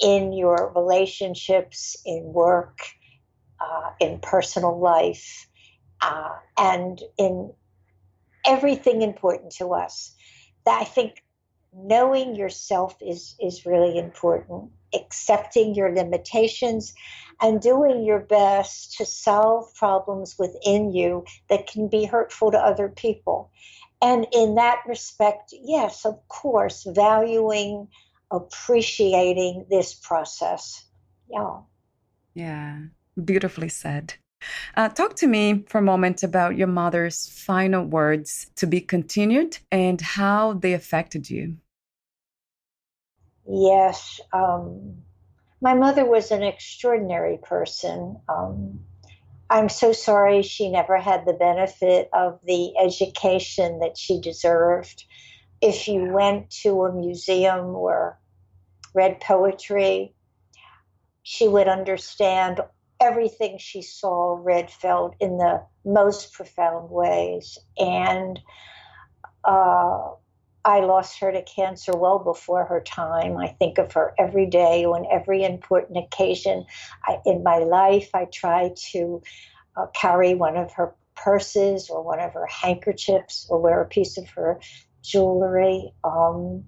[0.00, 2.78] in your relationships, in work,
[3.60, 5.48] uh, in personal life,
[6.00, 7.52] uh, and in
[8.46, 10.14] everything important to us.
[10.64, 11.22] That I think
[11.72, 14.70] knowing yourself is is really important.
[14.94, 16.94] Accepting your limitations
[17.42, 22.88] and doing your best to solve problems within you that can be hurtful to other
[22.88, 23.50] people.
[24.00, 27.88] And in that respect, yes, of course, valuing
[28.30, 30.84] appreciating this process.
[31.30, 31.60] Yeah.
[32.34, 32.78] Yeah,
[33.22, 34.14] beautifully said.
[34.76, 39.58] Uh, talk to me for a moment about your mother's final words to be continued
[39.72, 41.56] and how they affected you.
[43.48, 44.96] Yes, um,
[45.60, 48.20] my mother was an extraordinary person.
[48.28, 48.80] Um,
[49.48, 55.04] I'm so sorry she never had the benefit of the education that she deserved
[55.60, 58.18] if you went to a museum or
[58.94, 60.14] read poetry,
[61.22, 62.60] she would understand
[63.00, 67.58] everything she saw, read, felt in the most profound ways.
[67.78, 68.40] And
[69.44, 70.10] uh,
[70.64, 73.36] I lost her to cancer well before her time.
[73.36, 76.66] I think of her every day on every important occasion
[77.04, 78.10] I, in my life.
[78.14, 79.22] I try to
[79.76, 84.18] uh, carry one of her purses or one of her handkerchiefs or wear a piece
[84.18, 84.60] of her
[85.06, 85.92] jewelry.
[86.04, 86.64] Um,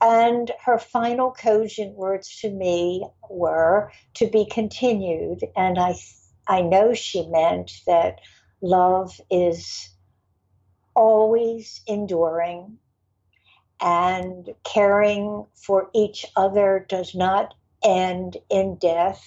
[0.00, 5.40] and her final cogent words to me were to be continued.
[5.56, 5.94] And I,
[6.46, 8.20] I know she meant that
[8.60, 9.90] love is
[10.94, 12.78] always enduring
[13.80, 19.22] and caring for each other does not end in death.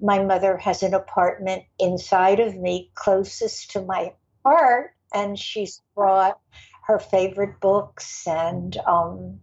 [0.00, 4.12] My mother has an apartment inside of me closest to my
[4.44, 6.38] heart, and she's brought
[6.88, 9.40] her favorite books and um,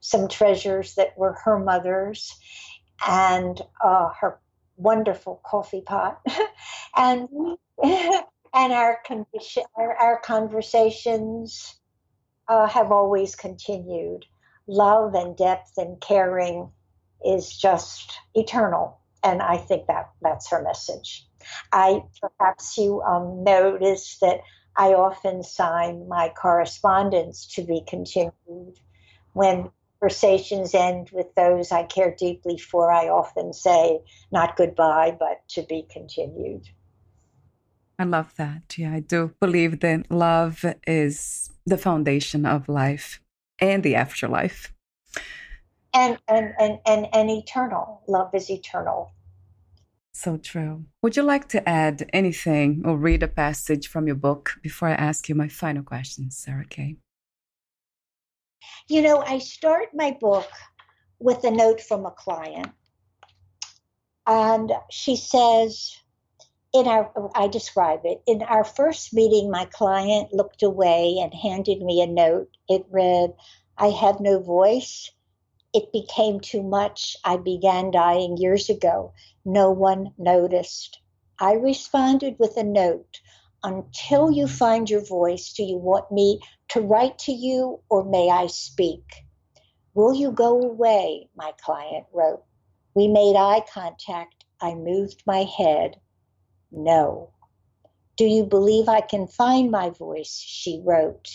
[0.00, 2.36] some treasures that were her mother's
[3.06, 4.38] and uh, her
[4.76, 6.20] wonderful coffee pot.
[6.96, 7.28] And
[7.82, 11.76] and our, condition, our, our conversations
[12.48, 14.24] uh, have always continued.
[14.66, 16.70] Love and depth and caring
[17.24, 21.26] is just eternal and i think that that's her message.
[21.72, 24.40] I perhaps you um, notice that
[24.78, 28.78] I often sign my correspondence to be continued
[29.32, 29.70] when
[30.00, 34.00] conversations end with those I care deeply for, I often say
[34.30, 36.68] not goodbye, but to be continued.
[37.98, 38.78] I love that.
[38.78, 43.20] Yeah, I do believe that love is the foundation of life
[43.60, 44.72] and the afterlife.
[45.92, 48.02] And and and and, and eternal.
[48.06, 49.10] Love is eternal.
[50.18, 50.86] So true.
[51.00, 54.94] Would you like to add anything or read a passage from your book before I
[54.94, 56.96] ask you my final question, SaraKay?
[58.88, 60.50] You know, I start my book
[61.20, 62.66] with a note from a client.
[64.26, 65.96] And she says,
[66.74, 71.80] in our, I describe it, in our first meeting, my client looked away and handed
[71.80, 72.50] me a note.
[72.68, 73.34] It read,
[73.78, 75.12] I have no voice.
[75.78, 77.16] It became too much.
[77.22, 79.12] I began dying years ago.
[79.44, 80.98] No one noticed.
[81.38, 83.20] I responded with a note
[83.62, 84.56] until you mm-hmm.
[84.56, 89.04] find your voice, do you want me to write to you or may I speak?
[89.94, 91.28] Will you go away?
[91.36, 92.42] My client wrote.
[92.94, 94.46] We made eye contact.
[94.60, 96.00] I moved my head.
[96.72, 97.30] No.
[98.16, 100.42] Do you believe I can find my voice?
[100.44, 101.28] She wrote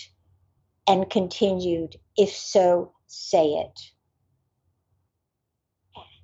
[0.86, 3.80] and continued, If so, say it.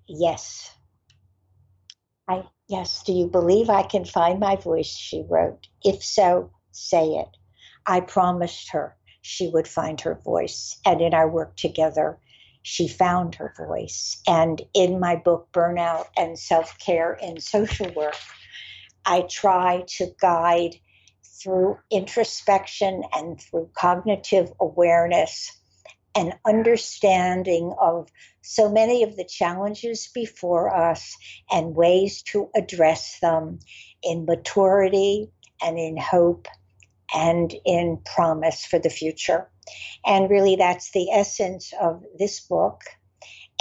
[0.09, 0.75] Yes.
[2.27, 4.87] I Yes, do you believe I can find my voice?
[4.87, 5.67] She wrote.
[5.83, 7.29] If so, say it.
[7.85, 10.77] I promised her she would find her voice.
[10.85, 12.19] And in our work together,
[12.61, 14.21] she found her voice.
[14.27, 18.17] And in my book, Burnout and Self Care in Social Work,
[19.05, 20.75] I try to guide
[21.41, 25.51] through introspection and through cognitive awareness
[26.15, 28.09] an understanding of
[28.41, 31.15] so many of the challenges before us
[31.51, 33.59] and ways to address them
[34.03, 35.29] in maturity
[35.61, 36.47] and in hope
[37.13, 39.49] and in promise for the future.
[40.05, 42.81] And really, that's the essence of this book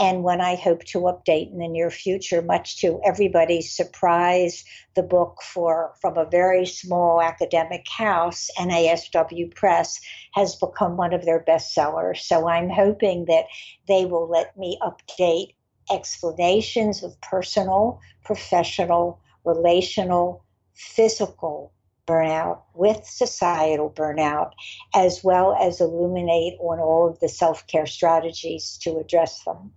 [0.00, 4.64] and when I hope to update in the near future, much to everybody's surprise.
[4.94, 10.00] The book for from a very small academic house, NASW Press,
[10.34, 12.18] has become one of their bestsellers.
[12.18, 13.46] So I'm hoping that
[13.88, 15.54] they will let me update
[15.90, 20.44] explanations of personal, professional, relational,
[20.74, 21.72] physical
[22.06, 24.52] burnout with societal burnout,
[24.94, 29.72] as well as illuminate on all of the self care strategies to address them.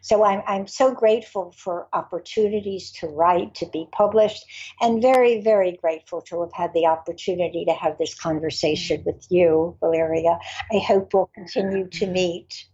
[0.00, 4.44] So I'm, I'm so grateful for opportunities to write, to be published,
[4.80, 9.76] and very, very grateful to have had the opportunity to have this conversation with you,
[9.80, 10.38] Valeria.
[10.72, 12.12] I hope we'll continue to mm-hmm.
[12.12, 12.64] meet.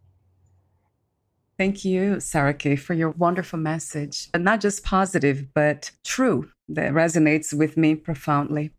[1.56, 4.28] Thank you, SaraKay, for your wonderful message.
[4.36, 8.72] Not just positive, but true, that resonates with me profoundly.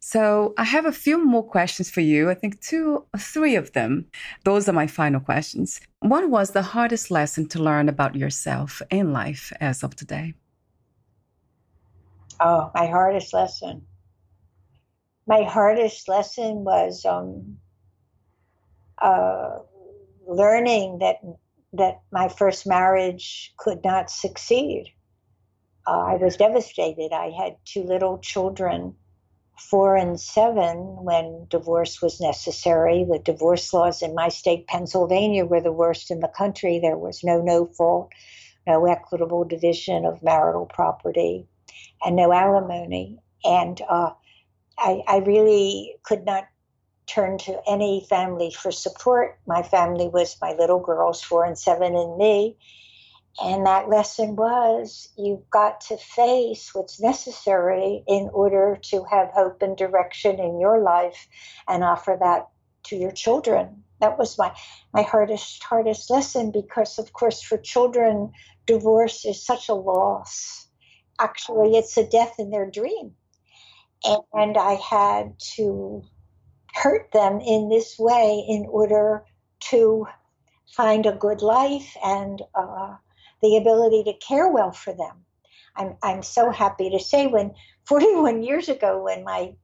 [0.00, 2.30] So I have a few more questions for you.
[2.30, 4.06] I think two, or three of them.
[4.44, 5.80] Those are my final questions.
[6.00, 10.34] What was the hardest lesson to learn about yourself in life as of today?
[12.40, 13.82] Oh, my hardest lesson.
[15.26, 17.58] My hardest lesson was um,
[19.02, 19.58] uh,
[20.26, 21.16] learning that
[21.74, 24.86] that my first marriage could not succeed.
[25.86, 27.12] Uh, I was devastated.
[27.12, 28.94] I had two little children
[29.60, 35.60] four and seven, when divorce was necessary, the divorce laws in my state, Pennsylvania, were
[35.60, 36.78] the worst in the country.
[36.78, 38.12] There was no no fault,
[38.66, 41.46] no equitable division of marital property,
[42.04, 43.18] and no alimony.
[43.44, 44.12] And uh,
[44.78, 46.46] I, I really could not
[47.06, 49.38] turn to any family for support.
[49.46, 52.56] My family was my little girls, four and seven, and me.
[53.40, 59.62] And that lesson was you've got to face what's necessary in order to have hope
[59.62, 61.28] and direction in your life
[61.68, 62.48] and offer that
[62.84, 63.84] to your children.
[64.00, 64.52] That was my,
[64.92, 68.32] my hardest, hardest lesson because, of course, for children,
[68.66, 70.68] divorce is such a loss.
[71.20, 73.14] Actually, it's a death in their dream.
[74.32, 76.02] And I had to
[76.72, 79.24] hurt them in this way in order
[79.70, 80.06] to
[80.72, 82.94] find a good life and uh,
[83.42, 85.24] the ability to care well for them.
[85.76, 87.54] I'm, I'm so happy to say when
[87.86, 89.54] 41 years ago, when my,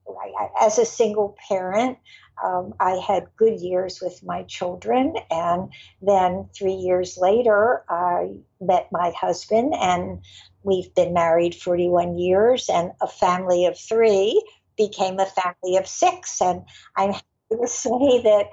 [0.58, 1.98] as a single parent,
[2.42, 5.14] um, I had good years with my children.
[5.30, 5.70] And
[6.00, 10.22] then three years later, I met my husband, and
[10.62, 14.42] we've been married 41 years, and a family of three
[14.76, 16.40] became a family of six.
[16.40, 16.62] And
[16.96, 17.26] I'm happy
[17.60, 18.46] to say that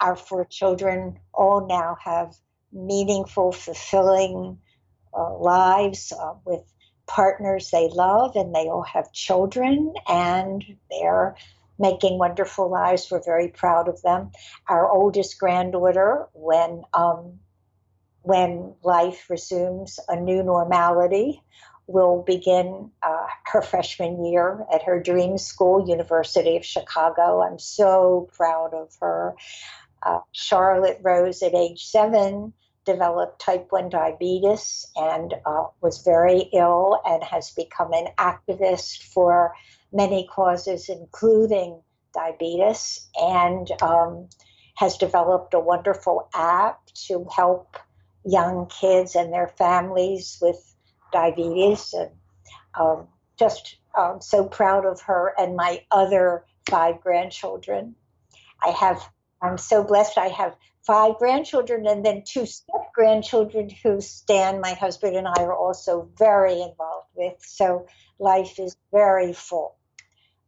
[0.00, 2.34] our four children all now have
[2.72, 4.58] meaningful, fulfilling
[5.14, 6.62] uh, lives uh, with
[7.06, 11.36] partners they love, and they all have children, and they're
[11.78, 13.10] making wonderful lives.
[13.10, 14.30] We're very proud of them.
[14.68, 17.40] Our oldest granddaughter, when um,
[18.22, 21.42] when life resumes a new normality,
[21.86, 27.42] will begin uh, her freshman year at her dream school, University of Chicago.
[27.42, 29.34] I'm so proud of her.
[30.00, 32.52] Uh, Charlotte Rose, at age seven,
[32.88, 39.52] developed type 1 diabetes and uh, was very ill and has become an activist for
[39.92, 41.82] many causes, including
[42.14, 44.26] diabetes, and um,
[44.76, 47.76] has developed a wonderful app to help
[48.24, 50.74] young kids and their families with
[51.12, 51.92] diabetes.
[51.92, 52.10] And
[52.74, 53.06] um,
[53.38, 57.96] just um, so proud of her and my other five grandchildren.
[58.64, 59.02] I have,
[59.42, 60.16] I'm so blessed.
[60.16, 60.56] I have
[60.88, 62.46] five grandchildren and then two
[62.98, 67.34] grandchildren who Stan, my husband, and I are also very involved with.
[67.38, 67.86] So
[68.18, 69.76] life is very full.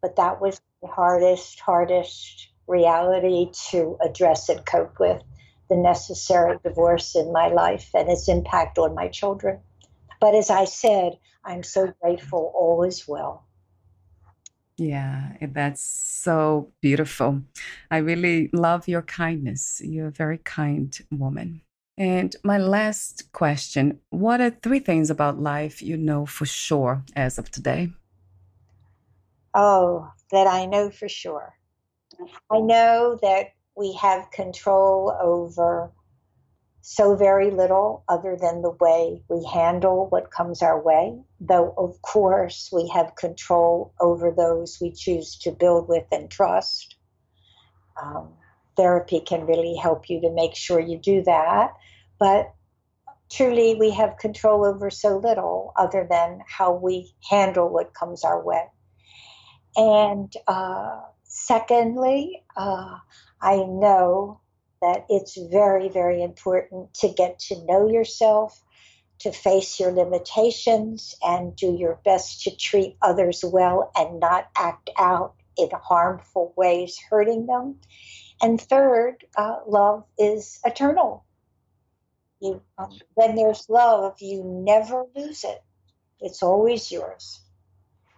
[0.03, 5.23] But that was the hardest, hardest reality to address and cope with
[5.69, 9.61] the necessary divorce in my life and its impact on my children.
[10.21, 13.47] But as I said, I'm so grateful all is well.
[14.77, 17.43] Yeah, that's so beautiful.
[17.93, 19.81] I really love your kindness.
[19.85, 21.61] You're a very kind woman.
[21.99, 27.39] And my last question What are three things about life you know for sure as
[27.39, 27.93] of today?
[29.55, 31.55] Oh, that I know for sure.
[32.51, 35.93] I know that we have control over
[36.83, 41.21] so very little other than the way we handle what comes our way.
[41.41, 46.97] Though, of course, we have control over those we choose to build with and trust.
[48.03, 48.35] Um,
[48.81, 51.75] therapy can really help you to make sure you do that.
[52.19, 52.55] But
[53.31, 58.43] truly, we have control over so little other than how we handle what comes our
[58.43, 58.65] way.
[59.77, 62.97] And uh, secondly, uh,
[63.41, 64.41] I know
[64.81, 68.63] that it's very, very important to get to know yourself,
[69.21, 74.89] to face your limitations, and do your best to treat others well and not act
[74.99, 77.77] out in harmful ways, hurting them.
[78.43, 81.25] And third, uh, love is eternal.
[82.41, 85.63] You, um, when there's love, you never lose it.
[86.21, 87.41] It's always yours.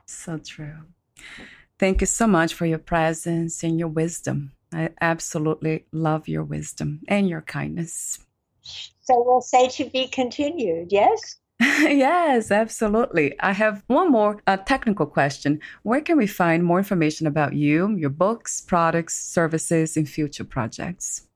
[0.06, 0.86] So true.
[1.78, 4.52] Thank you so much for your presence and your wisdom.
[4.72, 8.20] I absolutely love your wisdom and your kindness.
[8.62, 11.36] So we'll say to be continued, yes?
[11.88, 13.38] yes, absolutely.
[13.40, 15.60] I have one more uh, technical question.
[15.82, 21.28] Where can we find more information about you, your books, products, services, and future projects?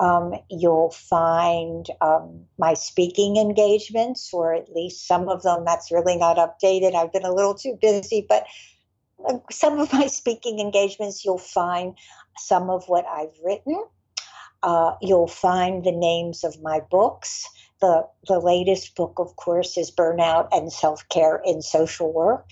[0.00, 5.64] Um, you'll find um, my speaking engagements, or at least some of them.
[5.66, 6.94] That's really not updated.
[6.94, 8.46] I've been a little too busy, but
[9.28, 11.96] uh, some of my speaking engagements, you'll find
[12.38, 13.84] some of what I've written.
[14.62, 17.46] Uh, you'll find the names of my books.
[17.80, 22.46] The, the latest book, of course, is Burnout and Self Care in Social Work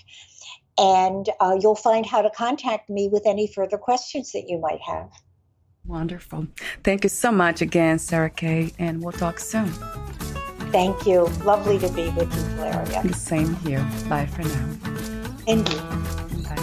[0.78, 4.80] and uh, you'll find how to contact me with any further questions that you might
[4.80, 5.10] have.
[5.88, 6.46] Wonderful.
[6.84, 9.72] Thank you so much again, SaraKay, and we'll talk soon.
[10.70, 11.22] Thank you.
[11.44, 13.02] Lovely to be with you, Valeria.
[13.02, 13.80] The same here.
[14.06, 14.68] Bye for now.
[15.46, 15.80] Indeed.
[16.44, 16.56] Bye.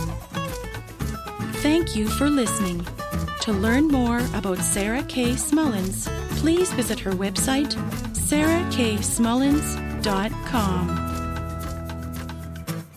[1.63, 2.86] Thank you for listening.
[3.41, 6.07] To learn more about SaraKay Smullens,
[6.39, 7.73] please visit her website,
[8.13, 11.05] sarakaysmullens.com.